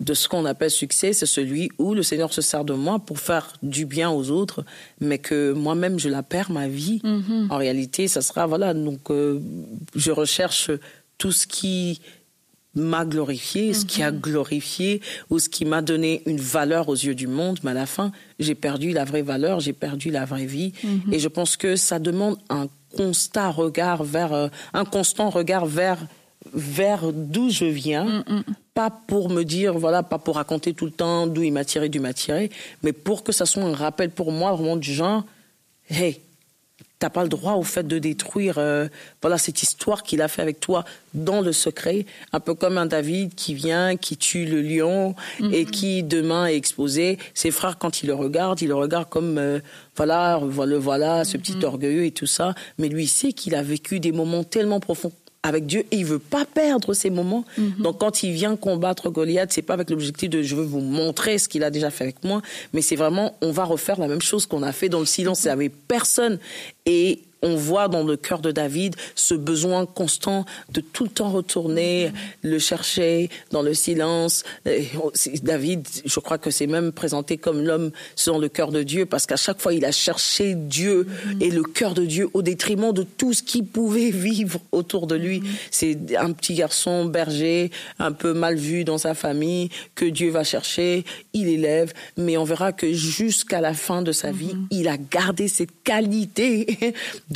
de 0.00 0.14
ce 0.14 0.28
qu'on 0.28 0.44
appelle 0.44 0.70
succès, 0.70 1.12
c'est 1.12 1.26
celui 1.26 1.70
où 1.78 1.94
le 1.94 2.02
Seigneur 2.02 2.32
se 2.32 2.42
sert 2.42 2.64
de 2.64 2.74
moi 2.74 2.98
pour 2.98 3.18
faire 3.18 3.54
du 3.62 3.86
bien 3.86 4.10
aux 4.10 4.30
autres, 4.30 4.64
mais 5.00 5.18
que 5.18 5.52
moi-même 5.52 5.98
je 5.98 6.08
la 6.08 6.22
perds 6.22 6.50
ma 6.50 6.68
vie. 6.68 7.00
Mm-hmm. 7.02 7.50
En 7.50 7.56
réalité, 7.56 8.08
ça 8.08 8.20
sera 8.20 8.46
voilà. 8.46 8.74
Donc, 8.74 9.10
euh, 9.10 9.40
je 9.94 10.10
recherche 10.10 10.70
tout 11.16 11.32
ce 11.32 11.46
qui 11.46 12.00
m'a 12.76 13.04
glorifié, 13.04 13.74
ce 13.74 13.84
qui 13.84 14.02
a 14.02 14.12
mhm. 14.12 14.20
glorifié 14.20 15.00
ou 15.30 15.38
ce 15.38 15.48
qui 15.48 15.64
m'a 15.64 15.82
donné 15.82 16.22
une 16.26 16.40
valeur 16.40 16.88
aux 16.88 16.94
yeux 16.94 17.14
du 17.14 17.26
monde, 17.26 17.58
mais 17.64 17.72
à 17.72 17.74
la 17.74 17.86
fin, 17.86 18.12
j'ai 18.38 18.54
perdu 18.54 18.92
la 18.92 19.04
vraie 19.04 19.22
valeur, 19.22 19.60
j'ai 19.60 19.72
perdu 19.72 20.10
la 20.10 20.24
vraie 20.24 20.46
vie. 20.46 20.72
Mhm. 20.84 21.12
Et 21.12 21.18
je 21.18 21.28
pense 21.28 21.56
que 21.56 21.74
ça 21.74 21.98
demande 21.98 22.38
un 22.50 22.68
constant 22.94 23.50
regard 23.50 24.04
vers, 24.04 24.32
euh, 24.32 24.48
un 24.72 24.84
constant 24.84 25.30
regard 25.30 25.66
vers 25.66 25.98
vers 26.54 27.12
d'où 27.12 27.50
je 27.50 27.64
viens, 27.64 28.04
mm, 28.04 28.34
mm. 28.34 28.44
pas 28.74 28.90
pour 28.90 29.30
me 29.30 29.42
dire, 29.42 29.78
voilà, 29.78 30.02
pas 30.02 30.18
pour 30.18 30.36
raconter 30.36 30.74
tout 30.74 30.84
le 30.84 30.92
temps 30.92 31.26
d'où 31.26 31.42
il 31.42 31.52
m'a 31.52 31.64
tiré, 31.64 31.88
d'où 31.88 31.98
il 31.98 32.02
m'a 32.02 32.14
tiré, 32.14 32.50
mais 32.82 32.92
pour 32.92 33.24
que 33.24 33.32
ça 33.32 33.46
soit 33.46 33.62
un 33.62 33.74
rappel 33.74 34.10
pour 34.10 34.32
moi 34.32 34.52
vraiment 34.54 34.76
du 34.76 34.92
genre, 34.92 35.24
hey, 35.90 36.20
T'as 36.98 37.10
pas 37.10 37.22
le 37.22 37.28
droit 37.28 37.54
au 37.54 37.62
fait 37.62 37.86
de 37.86 37.98
détruire 37.98 38.56
euh, 38.56 38.88
voilà 39.20 39.36
cette 39.36 39.62
histoire 39.62 40.02
qu'il 40.02 40.22
a 40.22 40.28
fait 40.28 40.40
avec 40.40 40.60
toi 40.60 40.84
dans 41.12 41.42
le 41.42 41.52
secret, 41.52 42.06
un 42.32 42.40
peu 42.40 42.54
comme 42.54 42.78
un 42.78 42.86
David 42.86 43.34
qui 43.34 43.54
vient, 43.54 43.96
qui 43.96 44.16
tue 44.16 44.46
le 44.46 44.62
lion 44.62 45.14
et 45.40 45.64
mm-hmm. 45.64 45.70
qui 45.70 46.02
demain 46.02 46.46
est 46.46 46.56
exposé. 46.56 47.18
Ses 47.34 47.50
frères 47.50 47.76
quand 47.76 48.02
ils 48.02 48.06
le 48.06 48.14
regardent, 48.14 48.62
ils 48.62 48.68
le 48.68 48.74
regardent 48.74 49.10
comme 49.10 49.36
euh, 49.36 49.60
voilà, 49.94 50.40
voilà, 50.42 50.78
voilà, 50.78 51.24
ce 51.24 51.36
petit 51.36 51.52
mm-hmm. 51.52 51.64
orgueilleux 51.66 52.04
et 52.06 52.12
tout 52.12 52.26
ça. 52.26 52.54
Mais 52.78 52.88
lui 52.88 53.04
il 53.04 53.08
sait 53.08 53.32
qu'il 53.32 53.54
a 53.54 53.62
vécu 53.62 54.00
des 54.00 54.12
moments 54.12 54.44
tellement 54.44 54.80
profonds 54.80 55.12
avec 55.46 55.66
Dieu 55.66 55.84
et 55.90 55.96
il 55.96 56.04
veut 56.04 56.18
pas 56.18 56.44
perdre 56.44 56.92
ces 56.94 57.10
moments. 57.10 57.44
Mhm. 57.56 57.74
Donc 57.80 57.98
quand 57.98 58.22
il 58.22 58.32
vient 58.32 58.56
combattre 58.56 59.10
Goliath, 59.10 59.52
c'est 59.52 59.62
pas 59.62 59.74
avec 59.74 59.90
l'objectif 59.90 60.28
de 60.30 60.42
je 60.42 60.54
veux 60.54 60.64
vous 60.64 60.80
montrer 60.80 61.38
ce 61.38 61.48
qu'il 61.48 61.62
a 61.64 61.70
déjà 61.70 61.90
fait 61.90 62.04
avec 62.04 62.24
moi, 62.24 62.42
mais 62.72 62.82
c'est 62.82 62.96
vraiment 62.96 63.34
on 63.40 63.52
va 63.52 63.64
refaire 63.64 63.98
la 64.00 64.08
même 64.08 64.20
chose 64.22 64.46
qu'on 64.46 64.62
a 64.62 64.72
fait 64.72 64.88
dans 64.88 65.00
le 65.00 65.06
silence 65.06 65.44
Mhm. 65.44 65.50
avec 65.52 65.72
personne 65.88 66.38
et 66.84 67.20
on 67.46 67.54
voit 67.56 67.86
dans 67.88 68.02
le 68.02 68.16
cœur 68.16 68.40
de 68.40 68.50
David 68.50 68.96
ce 69.14 69.34
besoin 69.34 69.86
constant 69.86 70.44
de 70.72 70.80
tout 70.80 71.04
le 71.04 71.10
temps 71.10 71.30
retourner, 71.30 72.12
le 72.42 72.58
chercher 72.58 73.30
dans 73.52 73.62
le 73.62 73.72
silence. 73.72 74.42
Et 74.66 74.88
c'est- 75.14 75.42
David, 75.44 75.86
je 76.04 76.20
crois 76.20 76.38
que 76.38 76.50
c'est 76.50 76.66
même 76.66 76.90
présenté 76.90 77.36
comme 77.36 77.62
l'homme 77.62 77.92
selon 78.16 78.38
le 78.38 78.48
cœur 78.48 78.72
de 78.72 78.82
Dieu, 78.82 79.06
parce 79.06 79.26
qu'à 79.26 79.36
chaque 79.36 79.60
fois, 79.60 79.72
il 79.74 79.84
a 79.84 79.92
cherché 79.92 80.54
Dieu 80.56 81.06
et 81.40 81.50
le 81.50 81.62
cœur 81.62 81.94
de 81.94 82.04
Dieu 82.04 82.28
au 82.34 82.42
détriment 82.42 82.92
de 82.92 83.04
tout 83.04 83.32
ce 83.32 83.42
qui 83.42 83.62
pouvait 83.62 84.10
vivre 84.10 84.60
autour 84.72 85.06
de 85.06 85.14
lui. 85.14 85.42
C'est 85.70 85.96
un 86.18 86.32
petit 86.32 86.54
garçon 86.54 87.04
berger, 87.04 87.70
un 87.98 88.12
peu 88.12 88.32
mal 88.32 88.56
vu 88.56 88.84
dans 88.84 88.98
sa 88.98 89.14
famille, 89.14 89.68
que 89.94 90.04
Dieu 90.04 90.30
va 90.30 90.42
chercher, 90.42 91.04
il 91.32 91.48
élève, 91.48 91.92
mais 92.16 92.36
on 92.36 92.44
verra 92.44 92.72
que 92.72 92.92
jusqu'à 92.92 93.60
la 93.60 93.74
fin 93.74 94.02
de 94.02 94.12
sa 94.12 94.32
vie, 94.32 94.56
il 94.70 94.88
a 94.88 94.96
gardé 94.96 95.46
cette 95.48 95.82
qualité 95.84 96.66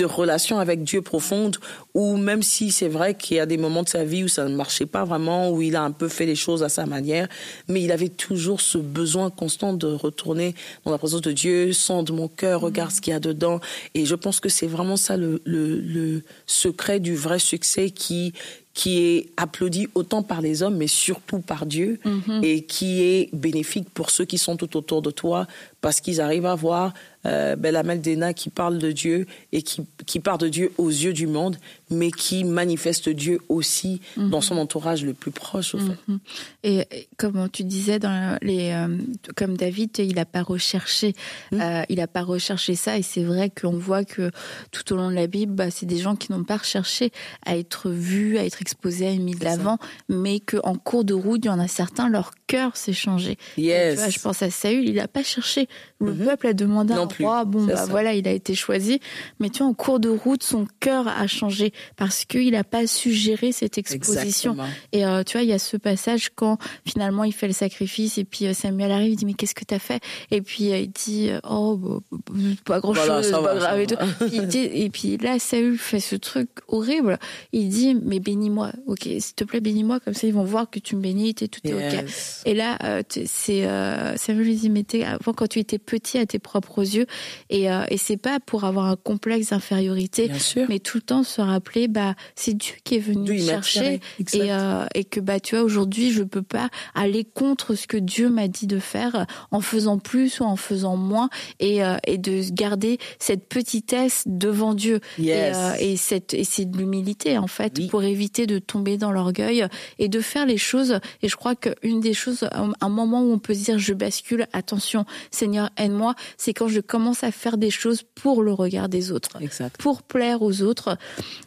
de 0.00 0.06
relation 0.06 0.58
avec 0.58 0.82
Dieu 0.82 1.02
profonde, 1.02 1.58
où 1.92 2.16
même 2.16 2.42
si 2.42 2.70
c'est 2.70 2.88
vrai 2.88 3.14
qu'il 3.14 3.36
y 3.36 3.40
a 3.40 3.44
des 3.44 3.58
moments 3.58 3.82
de 3.82 3.88
sa 3.88 4.02
vie 4.02 4.24
où 4.24 4.28
ça 4.28 4.48
ne 4.48 4.56
marchait 4.56 4.86
pas 4.86 5.04
vraiment, 5.04 5.50
où 5.50 5.60
il 5.60 5.76
a 5.76 5.82
un 5.82 5.90
peu 5.90 6.08
fait 6.08 6.24
les 6.24 6.36
choses 6.36 6.62
à 6.62 6.70
sa 6.70 6.86
manière, 6.86 7.28
mais 7.68 7.82
il 7.82 7.92
avait 7.92 8.08
toujours 8.08 8.62
ce 8.62 8.78
besoin 8.78 9.28
constant 9.28 9.74
de 9.74 9.88
retourner 9.88 10.54
dans 10.84 10.90
la 10.90 10.96
présence 10.96 11.20
de 11.20 11.32
Dieu, 11.32 11.74
sonde 11.74 12.10
mon 12.12 12.28
cœur, 12.28 12.62
regarde 12.62 12.92
ce 12.92 13.02
qu'il 13.02 13.12
y 13.12 13.16
a 13.16 13.20
dedans. 13.20 13.60
Et 13.94 14.06
je 14.06 14.14
pense 14.14 14.40
que 14.40 14.48
c'est 14.48 14.66
vraiment 14.66 14.96
ça 14.96 15.18
le, 15.18 15.42
le 15.44 16.22
secret 16.46 16.98
du 16.98 17.14
vrai 17.14 17.38
succès 17.38 17.90
qui 17.90 18.32
qui 18.72 19.00
est 19.00 19.28
applaudi 19.36 19.88
autant 19.94 20.22
par 20.22 20.40
les 20.40 20.62
hommes, 20.62 20.76
mais 20.76 20.86
surtout 20.86 21.40
par 21.40 21.66
Dieu, 21.66 21.98
et 22.42 22.62
qui 22.62 23.02
est 23.02 23.28
bénéfique 23.34 23.88
pour 23.90 24.10
ceux 24.10 24.24
qui 24.24 24.38
sont 24.38 24.56
tout 24.56 24.76
autour 24.76 25.02
de 25.02 25.10
toi, 25.10 25.46
parce 25.80 26.00
qu'ils 26.00 26.20
arrivent 26.20 26.46
à 26.46 26.54
voir 26.54 26.94
euh, 27.26 27.56
Belamel 27.56 28.00
Dena 28.00 28.32
qui 28.32 28.48
parle 28.48 28.78
de 28.78 28.92
Dieu 28.92 29.26
et 29.52 29.62
qui, 29.62 29.82
qui 30.06 30.20
parle 30.20 30.38
de 30.38 30.48
Dieu 30.48 30.72
aux 30.78 30.88
yeux 30.88 31.12
du 31.12 31.26
monde, 31.26 31.56
mais 31.90 32.10
qui 32.10 32.44
manifeste 32.44 33.08
Dieu 33.08 33.40
aussi 33.48 34.00
dans 34.16 34.40
son 34.40 34.56
entourage 34.56 35.04
le 35.04 35.14
plus 35.14 35.30
proche, 35.30 35.74
au 35.74 35.78
fait. 35.78 35.96
Mhm. 36.08 36.18
Et, 36.62 36.78
et 36.90 37.08
comme 37.16 37.48
tu 37.50 37.64
disais, 37.64 37.98
dans 37.98 38.38
les, 38.42 38.70
euh, 38.70 38.96
comme 39.36 39.56
David, 39.56 39.90
il 39.98 40.14
n'a 40.14 40.24
pas 40.24 40.42
recherché, 40.42 41.14
Mm. 41.52 41.60
euh, 41.60 41.82
il 41.88 42.00
a 42.00 42.06
pas 42.06 42.22
recherché 42.22 42.74
ça. 42.74 42.96
Et 42.98 43.02
c'est 43.02 43.22
vrai 43.24 43.50
qu'on 43.50 43.72
voit 43.72 44.04
que 44.04 44.30
tout 44.70 44.92
au 44.92 44.96
long 44.96 45.10
de 45.10 45.14
la 45.14 45.26
Bible, 45.26 45.52
bah, 45.54 45.70
c'est 45.70 45.86
des 45.86 45.98
gens 45.98 46.16
qui 46.16 46.32
n'ont 46.32 46.44
pas 46.44 46.58
recherché 46.58 47.12
à 47.44 47.56
être 47.56 47.90
vus, 47.90 48.38
à 48.38 48.44
être 48.44 48.60
exposés, 48.62 49.06
à 49.06 49.12
être 49.12 49.20
mis 49.20 49.34
de 49.34 49.44
l'avant, 49.44 49.78
mais 50.08 50.40
qu'en 50.40 50.74
cours 50.76 51.04
de 51.04 51.14
route, 51.14 51.44
il 51.44 51.48
y 51.48 51.50
en 51.50 51.58
a 51.58 51.68
certains, 51.68 52.08
leur 52.08 52.32
cœur 52.50 52.76
s'est 52.76 52.92
changé. 52.92 53.36
Et 53.56 53.62
Yes. 53.62 53.94
tu 53.94 54.00
vois, 54.00 54.08
je 54.10 54.18
pense 54.18 54.42
à 54.42 54.50
Saül, 54.50 54.88
il 54.88 54.94
n'a 54.94 55.08
pas 55.08 55.22
cherché. 55.22 55.68
Le 56.00 56.12
Mhm. 56.12 56.24
peuple 56.26 56.46
a 56.48 56.52
demandé 56.52 56.94
Non 56.94 57.02
un 57.02 57.06
plus. 57.06 57.24
roi. 57.24 57.44
Bon, 57.44 57.64
bah 57.64 57.76
ça. 57.76 57.86
voilà, 57.86 58.14
il 58.14 58.26
a 58.26 58.32
été 58.32 58.54
choisi. 58.54 59.00
Mais 59.38 59.50
tu 59.50 59.58
vois, 59.58 59.68
en 59.68 59.74
cours 59.74 60.00
de 60.00 60.08
route, 60.08 60.42
son 60.42 60.66
cœur 60.80 61.06
a 61.08 61.26
changé 61.26 61.72
parce 61.96 62.24
qu'il 62.24 62.50
n'a 62.52 62.64
pas 62.64 62.86
su 62.86 63.12
gérer 63.12 63.52
cette 63.52 63.78
exposition. 63.78 64.52
Exactement. 64.52 64.66
Et 64.92 65.04
euh, 65.04 65.22
tu 65.24 65.32
vois, 65.36 65.42
il 65.42 65.48
y 65.48 65.52
a 65.52 65.58
ce 65.58 65.76
passage 65.76 66.30
quand 66.34 66.58
finalement 66.86 67.24
il 67.24 67.32
fait 67.32 67.46
le 67.46 67.52
sacrifice 67.52 68.18
et 68.18 68.24
puis 68.24 68.46
euh, 68.46 68.54
Samuel 68.54 68.90
arrive, 68.92 69.12
il 69.12 69.16
dit 69.16 69.26
mais 69.26 69.34
qu'est-ce 69.34 69.54
que 69.54 69.64
t'as 69.64 69.78
fait? 69.78 70.02
Et 70.30 70.40
puis 70.42 70.72
euh, 70.72 70.78
il 70.78 70.90
dit 70.90 71.30
oh 71.48 71.76
bah, 71.76 71.98
bah, 72.10 72.18
pas 72.64 72.80
grand 72.80 72.92
Voilà, 72.92 73.20
pas 73.30 73.40
va, 73.40 73.54
grave 73.56 73.80
et 73.80 73.86
tout. 73.86 73.94
il 74.32 74.46
dit- 74.48 74.58
et 74.58 74.90
puis 74.90 75.16
là 75.18 75.38
Saül 75.38 75.78
fait 75.78 76.00
ce 76.00 76.16
truc 76.16 76.48
horrible. 76.68 77.18
Il 77.52 77.68
dit 77.68 77.94
mais 77.94 78.20
bénis-moi, 78.20 78.72
ok, 78.86 79.02
s'il 79.02 79.34
te 79.34 79.44
plaît 79.44 79.60
bénis-moi 79.60 80.00
comme 80.00 80.14
ça 80.14 80.26
ils 80.26 80.34
vont 80.34 80.44
voir 80.44 80.68
que 80.70 80.78
tu 80.78 80.96
me 80.96 81.00
bénis, 81.02 81.34
t'es 81.34 81.48
tout 81.48 81.60
est 81.64 81.74
ok. 81.74 82.04
Et 82.46 82.54
là, 82.54 82.78
euh, 82.84 83.02
c'est 83.26 83.66
euh, 83.66 84.16
Samuel 84.16 84.46
lui 84.46 84.54
dit 84.56 84.70
mais 84.70 84.82
t'es- 84.82 85.04
avant 85.04 85.32
quand 85.32 85.46
tu 85.48 85.58
étais 85.58 85.78
petit 85.78 86.18
à 86.18 86.26
tes 86.26 86.38
propres 86.38 86.80
yeux 86.80 87.06
et, 87.50 87.70
euh, 87.70 87.84
et 87.88 87.96
c'est 87.96 88.16
pas 88.16 88.38
pour 88.40 88.64
avoir 88.64 88.86
un 88.86 88.96
complexe 88.96 89.50
d'infériorité, 89.50 90.30
mais 90.68 90.78
tout 90.78 90.98
le 90.98 91.02
temps 91.02 91.22
se 91.22 91.40
rappeler 91.40 91.88
bah 91.88 92.14
c'est 92.34 92.54
Dieu 92.56 92.74
qui 92.84 92.96
est 92.96 93.00
venu 93.00 93.32
me 93.32 93.38
chercher. 93.38 94.00
et, 94.18 94.52
euh, 94.52 94.84
et 94.94 95.04
que 95.04 95.20
bah 95.20 95.40
tu 95.40 95.54
vois 95.56 95.64
aujourd'hui 95.64 96.12
je 96.12 96.22
peux 96.22 96.42
pas 96.42 96.68
aller 96.94 97.24
contre 97.24 97.74
ce 97.74 97.86
que 97.86 97.96
Dieu 97.96 98.28
m'a 98.30 98.48
dit 98.48 98.66
de 98.66 98.78
faire 98.78 99.26
en 99.50 99.60
faisant 99.60 99.98
plus 99.98 100.40
ou 100.40 100.44
en 100.44 100.56
faisant 100.56 100.96
moins 100.96 101.28
et, 101.58 101.82
euh, 101.84 101.96
et 102.06 102.18
de 102.18 102.42
garder 102.52 102.98
cette 103.18 103.48
petitesse 103.48 104.22
devant 104.26 104.74
Dieu. 104.74 105.00
Yes. 105.18 105.56
et, 105.56 105.60
euh, 105.60 105.74
et 105.92 105.96
cette 105.96 106.34
et 106.34 106.44
c'est 106.44 106.64
de 106.64 106.76
l'humilité 106.78 107.38
en 107.38 107.46
fait 107.46 107.74
Oui. 107.78 107.86
pour 107.88 108.02
éviter 108.02 108.46
de 108.46 108.58
tomber 108.58 108.96
dans 108.96 109.12
l'orgueil 109.12 109.66
et 109.98 110.08
de 110.08 110.20
faire 110.20 110.46
les 110.46 110.58
choses. 110.58 110.98
Et 111.22 111.28
je 111.28 111.36
crois 111.36 111.54
qu'une 111.54 112.00
des 112.00 112.14
choses 112.14 112.29
un 112.52 112.72
un 112.80 112.88
moment 112.88 113.22
où 113.22 113.32
on 113.32 113.38
peut 113.38 113.54
se 113.54 113.64
dire 113.64 113.78
je 113.78 113.92
bascule 113.94 114.46
attention 114.52 115.04
Seigneur 115.30 115.70
aide-moi 115.76 116.14
c'est 116.36 116.54
quand 116.54 116.68
je 116.68 116.80
commence 116.80 117.24
à 117.24 117.30
faire 117.32 117.56
des 117.58 117.70
choses 117.70 118.02
pour 118.14 118.42
le 118.42 118.52
regard 118.52 118.88
des 118.88 119.12
autres 119.12 119.40
Exact. 119.40 119.76
pour 119.78 120.02
plaire 120.02 120.42
aux 120.42 120.62
autres 120.62 120.96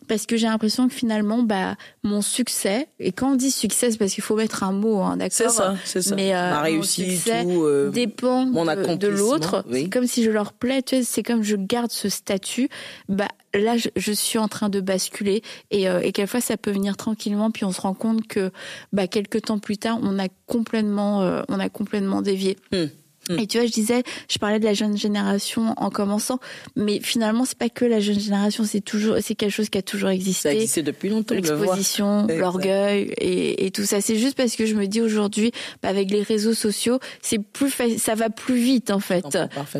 parce 0.08 0.26
que 0.26 0.38
j'ai 0.38 0.48
l'impression 0.48 0.88
que 0.88 0.94
finalement 0.94 1.44
bah 1.44 1.76
mon 2.04 2.22
succès 2.22 2.88
et 3.00 3.12
quand 3.12 3.32
on 3.34 3.36
dit 3.36 3.52
succès 3.52 3.92
c'est 3.92 3.98
parce 3.98 4.14
qu'il 4.14 4.24
faut 4.24 4.36
mettre 4.36 4.64
un 4.64 4.72
mot 4.72 5.00
hein, 5.02 5.18
d'accord 5.18 5.32
C'est 5.36 5.50
ça, 5.50 5.76
c'est 5.86 6.02
ça. 6.02 6.16
mais 6.16 6.34
euh, 6.36 6.50
Ma 6.52 6.58
mon 6.58 6.64
réussite, 6.64 7.10
succès 7.12 7.44
tout. 7.44 7.64
euh, 7.64 7.90
dépend 7.90 8.46
mon 8.46 8.66
de- 8.66 8.96
de, 8.96 9.08
l'autre 9.08 9.64
oui. 9.70 9.84
c'est 9.84 9.90
comme 9.90 10.08
si 10.08 10.24
je 10.24 10.32
leur 10.32 10.54
plais 10.54 10.82
tu 10.82 10.98
sais, 10.98 11.04
c'est 11.04 11.24
comme 11.24 11.44
je 11.44 11.56
garde 11.56 11.92
ce 11.92 12.10
statut 12.10 12.70
bah 13.10 13.28
là 13.54 13.76
je, 13.78 14.12
suis 14.12 14.40
en 14.40 14.48
train 14.48 14.70
de 14.70 14.80
basculer 14.80 15.42
et, 15.72 15.88
euh, 15.88 16.00
et 16.02 16.12
quelquefois 16.12 16.42
ça 16.42 16.58
peut 16.58 16.72
venir 16.72 16.98
tranquillement 16.98 17.52
puis 17.52 17.66
on 17.66 17.72
se 17.72 17.82
rend 17.82 17.94
compte 17.94 18.28
que 18.28 18.52
bah 18.92 19.08
quelques 19.08 19.44
temps 19.44 19.60
plus 19.60 19.78
tard 19.78 20.00
on 20.02 20.20
a 20.20 20.28
complètement 20.48 21.22
euh, 21.22 21.44
on 21.50 21.60
a 21.60 21.70
complètement 21.70 22.22
dévié 22.22 22.58
Hmm. 22.72 22.86
Hmm. 23.30 23.40
et 23.40 23.48
tu 23.48 23.58
vois, 23.58 23.66
je 23.68 23.72
disais, 23.72 24.04
je 24.30 24.38
parlais 24.38 24.60
de 24.60 24.66
la 24.66 24.74
jeune 24.74 24.98
génération 24.98 25.74
en 25.78 25.90
commençant, 25.90 26.40
mais 26.76 27.00
finalement, 27.02 27.46
c'est 27.46 27.58
pas 27.58 27.70
que 27.70 27.86
la 27.86 28.00
jeune 28.00 28.20
génération, 28.20 28.64
c'est 28.66 28.82
toujours, 28.82 29.16
c'est 29.22 29.36
quelque 29.36 29.52
chose 29.52 29.70
qui 29.70 29.78
a 29.78 29.82
toujours 29.82 30.10
ça 30.10 30.14
existé. 30.16 30.82
depuis 30.84 31.10
longtemps, 31.10 31.36
le. 31.36 31.42
L'exposition, 31.42 32.28
l'orgueil 32.30 33.14
et, 33.18 33.66
et 33.66 33.72
tout 33.72 33.84
ça. 33.86 34.02
C'est 34.02 34.18
juste 34.18 34.36
parce 34.36 34.56
que 34.56 34.66
je 34.66 34.76
me 34.76 34.88
dis 34.88 35.02
aujourd'hui, 35.02 35.52
bah, 35.82 35.90
avec 35.90 36.12
les 36.12 36.22
réseaux 36.22 36.54
sociaux, 36.54 37.00
c'est 37.22 37.40
plus, 37.40 37.70
fa- 37.70 37.98
ça 37.98 38.16
va 38.16 38.30
plus 38.30 38.56
vite 38.58 38.92
en 38.92 39.00
fait. 39.00 39.24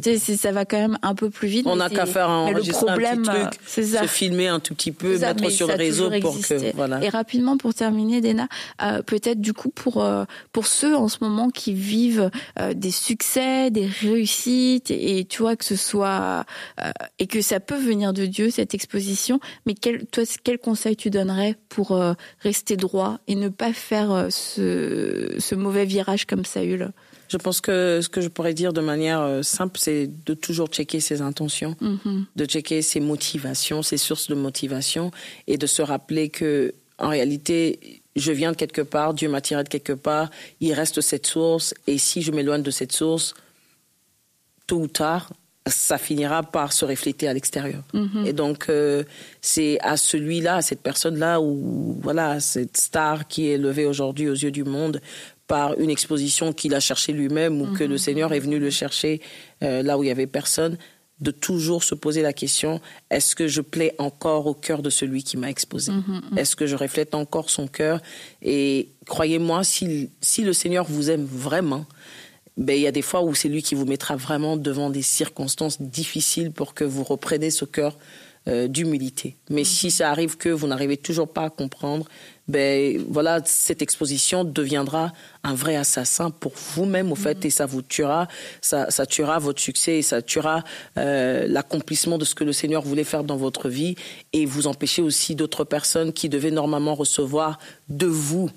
Tu 0.02 0.18
sais, 0.18 0.38
ça 0.38 0.52
va 0.52 0.66
quand 0.66 0.78
même 0.80 0.98
un 1.02 1.16
peu 1.16 1.30
plus 1.30 1.48
vite. 1.48 1.66
On 1.68 1.76
n'a 1.76 1.90
qu'à 1.90 2.06
faire 2.06 2.30
un, 2.30 2.52
le 2.52 2.62
problème, 2.72 3.24
un 3.28 3.46
truc, 3.48 3.60
ça. 3.66 4.04
se 4.04 4.08
filmer 4.08 4.48
un 4.48 4.60
tout 4.60 4.74
petit 4.76 4.92
peu, 4.92 5.18
ça, 5.18 5.34
mettre 5.34 5.50
sur 5.50 5.68
le 5.68 5.74
réseau 5.76 6.06
pour 6.22 6.32
existé. 6.36 6.72
que 6.72 6.76
voilà. 6.76 7.04
Et 7.04 7.10
rapidement 7.10 7.58
pour 7.58 7.74
terminer, 7.74 8.22
Dena, 8.22 8.48
euh, 8.82 9.02
peut-être 9.02 9.42
du 9.42 9.54
coup 9.54 9.70
pour 9.70 10.04
euh, 10.04 10.26
pour 10.52 10.68
ceux 10.68 10.96
en 10.96 11.08
ce 11.10 11.18
moment 11.22 11.50
qui 11.50 11.74
vivent 11.74 12.30
euh, 12.60 12.74
des 12.74 12.92
succès, 12.92 13.33
des 13.36 13.88
réussites, 14.02 14.92
et, 14.92 15.26
tu 15.26 15.42
vois 15.42 15.56
que 15.56 15.66
ce 15.66 15.76
soit 15.76 16.46
euh, 16.82 16.92
et 17.20 17.28
que 17.28 17.42
ça 17.42 17.60
peut 17.60 17.78
venir 17.78 18.14
de 18.14 18.26
Dieu 18.26 18.50
cette 18.50 18.74
exposition. 18.74 19.40
Mais 19.66 19.74
quel 19.74 20.06
toi 20.08 20.24
quel 20.44 20.60
conseil 20.60 20.96
tu 20.96 21.10
donnerais 21.10 21.56
pour 21.70 21.92
euh, 21.92 22.14
rester 22.40 22.78
droit 22.78 23.20
et 23.28 23.36
ne 23.36 23.50
pas 23.50 23.74
faire 23.74 24.12
euh, 24.12 24.30
ce 24.30 25.36
ce 25.40 25.56
mauvais 25.56 25.86
virage 25.86 26.26
comme 26.26 26.46
Saül? 26.46 26.92
Je 27.30 27.38
pense 27.38 27.62
que 27.62 28.00
ce 28.02 28.10
que 28.10 28.22
je 28.22 28.28
pourrais 28.28 28.54
dire 28.54 28.74
de 28.74 28.82
manière 28.82 29.44
simple, 29.44 29.80
c'est 29.80 30.08
de 30.26 30.34
toujours 30.36 30.68
checker 30.68 31.00
ses 31.00 31.22
intentions, 31.22 31.76
Mhm. 31.82 32.26
de 32.36 32.46
checker 32.46 32.82
ses 32.84 33.00
motivations, 33.00 33.82
ses 33.82 33.98
sources 33.98 34.28
de 34.28 34.36
motivation, 34.36 35.10
et 35.48 35.58
de 35.58 35.66
se 35.66 35.82
rappeler 35.82 36.30
que 36.30 36.74
en 37.00 37.10
réalité, 37.10 38.03
je 38.16 38.32
viens 38.32 38.52
de 38.52 38.58
quelque 38.58 38.82
part, 38.82 39.14
Dieu 39.14 39.30
m'a 39.30 39.42
tiré 39.42 39.64
de 39.64 39.70
quelque 39.70 39.94
part, 39.94 40.30
il 40.60 40.74
reste 40.74 41.02
cette 41.02 41.28
source, 41.28 41.74
et 41.88 41.98
si 41.98 42.22
je 42.22 42.32
m'éloigne 42.32 42.64
de 42.64 42.72
cette 42.72 42.92
source, 42.92 43.34
tôt 44.68 44.82
ou 44.82 44.88
tard, 44.88 45.32
ça 45.66 45.98
finira 45.98 46.44
par 46.44 46.74
se 46.74 46.84
refléter 46.84 47.28
à 47.28 47.34
l'extérieur. 47.34 47.84
Mhm. 47.94 48.26
Et 48.26 48.34
donc, 48.34 48.66
euh, 48.70 49.04
c'est 49.42 49.80
à 49.82 49.96
celui-là, 49.96 50.58
à 50.58 50.62
cette 50.62 50.82
personne-là, 50.82 51.40
ou 51.40 51.98
voilà, 52.02 52.40
cette 52.40 52.78
star 52.78 53.28
qui 53.28 53.50
est 53.50 53.58
levée 53.58 53.86
aujourd'hui 53.86 54.28
aux 54.28 54.34
yeux 54.34 54.52
du 54.52 54.64
monde 54.64 55.00
par 55.48 55.78
une 55.80 55.90
exposition 55.90 56.54
qu'il 56.54 56.74
a 56.74 56.80
cherchée 56.80 57.12
lui-même 57.14 57.62
ou 57.62 57.74
que 57.74 57.84
le 57.84 57.98
Seigneur 57.98 58.34
est 58.34 58.40
venu 58.40 58.60
le 58.60 58.70
chercher 58.70 59.22
euh, 59.62 59.84
là 59.84 59.98
où 59.98 60.04
il 60.04 60.08
y 60.08 60.12
avait 60.12 60.28
personne, 60.28 60.78
de 61.20 61.32
toujours 61.32 61.84
se 61.84 61.96
poser 61.96 62.22
la 62.22 62.34
question 62.34 62.82
est-ce 63.10 63.36
que 63.36 63.48
je 63.48 63.62
plais 63.62 63.96
encore 63.98 64.48
au 64.48 64.54
cœur 64.54 64.82
de 64.82 64.90
celui 64.90 65.24
qui 65.24 65.38
m'a 65.38 65.50
exposé? 65.50 65.92
Est-ce 66.36 66.56
que 66.56 66.68
je 66.68 66.76
reflète 66.76 67.16
encore 67.16 67.50
son 67.50 67.68
cœur? 67.68 68.02
Et 68.42 68.90
croyez-moi, 69.08 69.64
si, 69.64 70.10
si 70.22 70.44
le 70.44 70.54
Seigneur 70.54 70.86
vous 70.86 71.10
aime 71.10 71.26
vraiment, 71.26 71.86
ben, 72.58 72.76
il 72.76 72.82
y 72.82 72.88
a 72.88 72.92
des 72.92 73.02
fois 73.02 73.24
où 73.24 73.34
c'est 73.34 73.50
lui 73.50 73.64
qui 73.64 73.76
vous 73.76 73.86
mettra 73.86 74.16
vraiment 74.16 74.58
devant 74.58 74.90
des 74.90 75.02
circonstances 75.02 75.82
difficiles 75.82 76.52
pour 76.52 76.74
que 76.74 76.84
vous 76.84 77.04
repreniez 77.04 77.50
ce 77.50 77.66
cœur 77.66 77.98
euh, 78.48 78.68
d'humilité. 78.68 79.36
Mais 79.50 79.64
si 79.64 79.92
ça 79.92 80.10
arrive 80.10 80.38
que 80.38 80.50
vous 80.50 80.68
n'arrivez 80.68 80.98
toujours 80.98 81.28
pas 81.28 81.46
à 81.46 81.50
comprendre, 81.50 82.06
ben 82.48 83.02
voilà, 83.10 83.40
cette 83.46 83.82
exposition 83.82 84.44
deviendra 84.44 85.14
un 85.44 85.56
vrai 85.56 85.78
assassin 85.78 86.30
pour 86.30 86.52
vous-même 86.76 87.12
au 87.12 87.16
fait, 87.16 87.46
et 87.46 87.50
ça 87.50 87.66
vous 87.66 87.82
tuera, 87.82 88.28
ça, 88.60 88.92
ça 88.92 89.06
tuera 89.06 89.40
votre 89.40 89.62
succès, 89.62 90.00
et 90.00 90.02
ça 90.02 90.22
tuera 90.22 90.64
euh, 90.98 91.48
l'accomplissement 91.48 92.18
de 92.18 92.26
ce 92.26 92.36
que 92.36 92.44
le 92.44 92.52
Seigneur 92.52 92.82
voulait 92.82 93.06
faire 93.06 93.24
dans 93.24 93.38
votre 93.38 93.70
vie, 93.70 93.96
et 94.34 94.46
vous 94.46 94.68
empêchez 94.68 95.02
aussi 95.02 95.36
d'autres 95.36 95.64
personnes 95.64 96.12
qui 96.12 96.28
devaient 96.28 96.52
normalement 96.52 96.96
recevoir 96.96 97.60
de 97.88 98.08
vous 98.08 98.50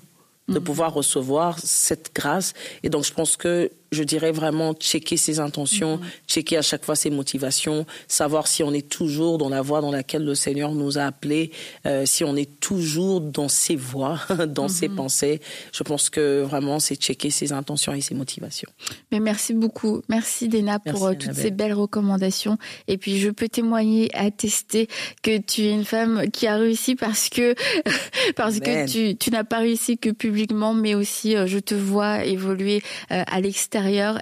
de 0.47 0.59
pouvoir 0.59 0.93
recevoir 0.93 1.59
cette 1.59 2.11
grâce. 2.15 2.53
Et 2.83 2.89
donc, 2.89 3.03
je 3.03 3.13
pense 3.13 3.35
que 3.35 3.69
je 3.91 4.03
dirais 4.03 4.31
vraiment 4.31 4.73
checker 4.73 5.17
ses 5.17 5.39
intentions, 5.39 5.97
mm-hmm. 5.97 6.27
checker 6.27 6.57
à 6.57 6.61
chaque 6.61 6.83
fois 6.83 6.95
ses 6.95 7.09
motivations, 7.09 7.85
savoir 8.07 8.47
si 8.47 8.63
on 8.63 8.73
est 8.73 8.87
toujours 8.87 9.37
dans 9.37 9.49
la 9.49 9.61
voie 9.61 9.81
dans 9.81 9.91
laquelle 9.91 10.25
le 10.25 10.35
Seigneur 10.35 10.71
nous 10.73 10.97
a 10.97 11.03
appelés, 11.03 11.51
euh, 11.85 12.05
si 12.05 12.23
on 12.23 12.35
est 12.35 12.59
toujours 12.59 13.21
dans 13.21 13.47
ses 13.47 13.75
voies, 13.75 14.19
dans 14.47 14.67
ses 14.67 14.89
mm-hmm. 14.89 14.95
pensées. 14.95 15.41
Je 15.71 15.83
pense 15.83 16.09
que 16.09 16.41
vraiment, 16.41 16.79
c'est 16.79 16.95
checker 16.95 17.29
ses 17.29 17.53
intentions 17.53 17.93
et 17.93 18.01
ses 18.01 18.15
motivations. 18.15 18.69
Mais 19.11 19.19
merci 19.19 19.53
beaucoup. 19.53 20.01
Merci, 20.09 20.49
Dena, 20.49 20.79
pour 20.79 21.07
euh, 21.07 21.13
toutes 21.13 21.33
ces 21.33 21.51
belles 21.51 21.73
recommandations. 21.73 22.57
Et 22.87 22.97
puis, 22.97 23.19
je 23.19 23.29
peux 23.29 23.47
témoigner, 23.47 24.09
attester 24.13 24.87
que 25.23 25.37
tu 25.37 25.63
es 25.63 25.71
une 25.71 25.85
femme 25.85 26.29
qui 26.31 26.47
a 26.47 26.57
réussi 26.57 26.95
parce 26.95 27.29
que, 27.29 27.55
parce 28.35 28.59
que 28.59 28.87
tu, 28.87 29.15
tu 29.15 29.31
n'as 29.31 29.43
pas 29.43 29.59
réussi 29.59 29.97
que 29.97 30.09
publiquement, 30.09 30.73
mais 30.73 30.95
aussi, 30.95 31.35
euh, 31.35 31.47
je 31.47 31.59
te 31.59 31.75
vois 31.75 32.25
évoluer 32.25 32.81
à 33.09 33.39
l'extérieur 33.39 33.76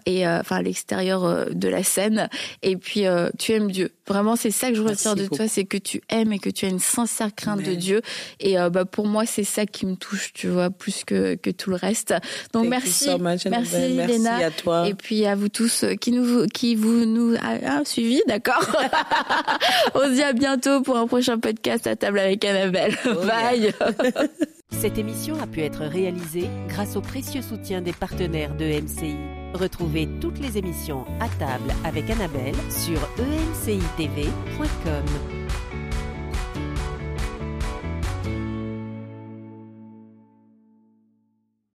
et 0.05 0.27
euh, 0.27 0.39
enfin 0.39 0.61
l'extérieur 0.61 1.23
euh, 1.23 1.45
de 1.51 1.67
la 1.67 1.83
scène. 1.83 2.29
Et 2.61 2.77
puis 2.77 3.05
euh, 3.05 3.29
tu 3.37 3.53
aimes 3.53 3.71
Dieu. 3.71 3.91
Vraiment, 4.07 4.35
c'est 4.35 4.51
ça 4.51 4.69
que 4.69 4.75
je 4.75 4.81
retiens 4.81 5.15
de 5.15 5.27
toi, 5.27 5.47
c'est 5.47 5.65
que 5.65 5.77
tu 5.77 6.01
aimes 6.09 6.31
et 6.33 6.39
que 6.39 6.49
tu 6.49 6.65
as 6.65 6.69
une 6.69 6.79
sincère 6.79 7.33
crainte 7.33 7.63
de 7.63 7.73
Dieu. 7.73 8.01
Et 8.39 8.55
bah 8.71 8.85
pour 8.85 9.07
moi, 9.07 9.25
c'est 9.25 9.43
ça 9.43 9.65
qui 9.65 9.85
me 9.85 9.95
touche, 9.95 10.33
tu 10.33 10.47
vois, 10.47 10.69
plus 10.69 11.03
que 11.03 11.35
que 11.35 11.49
tout 11.49 11.69
le 11.69 11.75
reste. 11.75 12.13
Donc 12.53 12.67
merci, 12.67 13.09
merci, 13.19 13.49
merci 13.49 14.27
à 14.27 14.51
toi. 14.51 14.87
Et 14.87 14.93
puis 14.93 15.25
à 15.25 15.35
vous 15.35 15.49
tous 15.49 15.85
qui 15.99 16.11
nous 16.11 16.45
qui 16.47 16.75
vous 16.75 17.05
nous 17.05 17.35
a, 17.35 17.83
suivi, 17.85 18.21
d'accord? 18.27 18.65
On 19.95 20.01
se 20.01 20.13
dit 20.13 20.23
à 20.23 20.33
bientôt 20.33 20.81
pour 20.81 20.97
un 20.97 21.07
prochain 21.07 21.39
podcast 21.39 21.87
à 21.87 21.95
table 21.95 22.19
avec 22.19 22.43
Annabelle. 22.45 22.95
Oh, 23.05 23.25
Bye. 23.25 23.73
Cette 24.71 24.97
émission 24.97 25.39
a 25.41 25.47
pu 25.47 25.61
être 25.61 25.81
réalisée 25.81 26.49
grâce 26.67 26.95
au 26.95 27.01
précieux 27.01 27.41
soutien 27.41 27.81
des 27.81 27.93
partenaires 27.93 28.55
de 28.55 28.65
MCI. 28.65 29.15
Retrouvez 29.53 30.09
toutes 30.19 30.39
les 30.39 30.57
émissions 30.57 31.05
à 31.21 31.29
table 31.39 31.73
avec 31.85 32.09
Annabelle 32.09 32.55
sur 32.69 32.99
emcitv.com. 33.97 35.34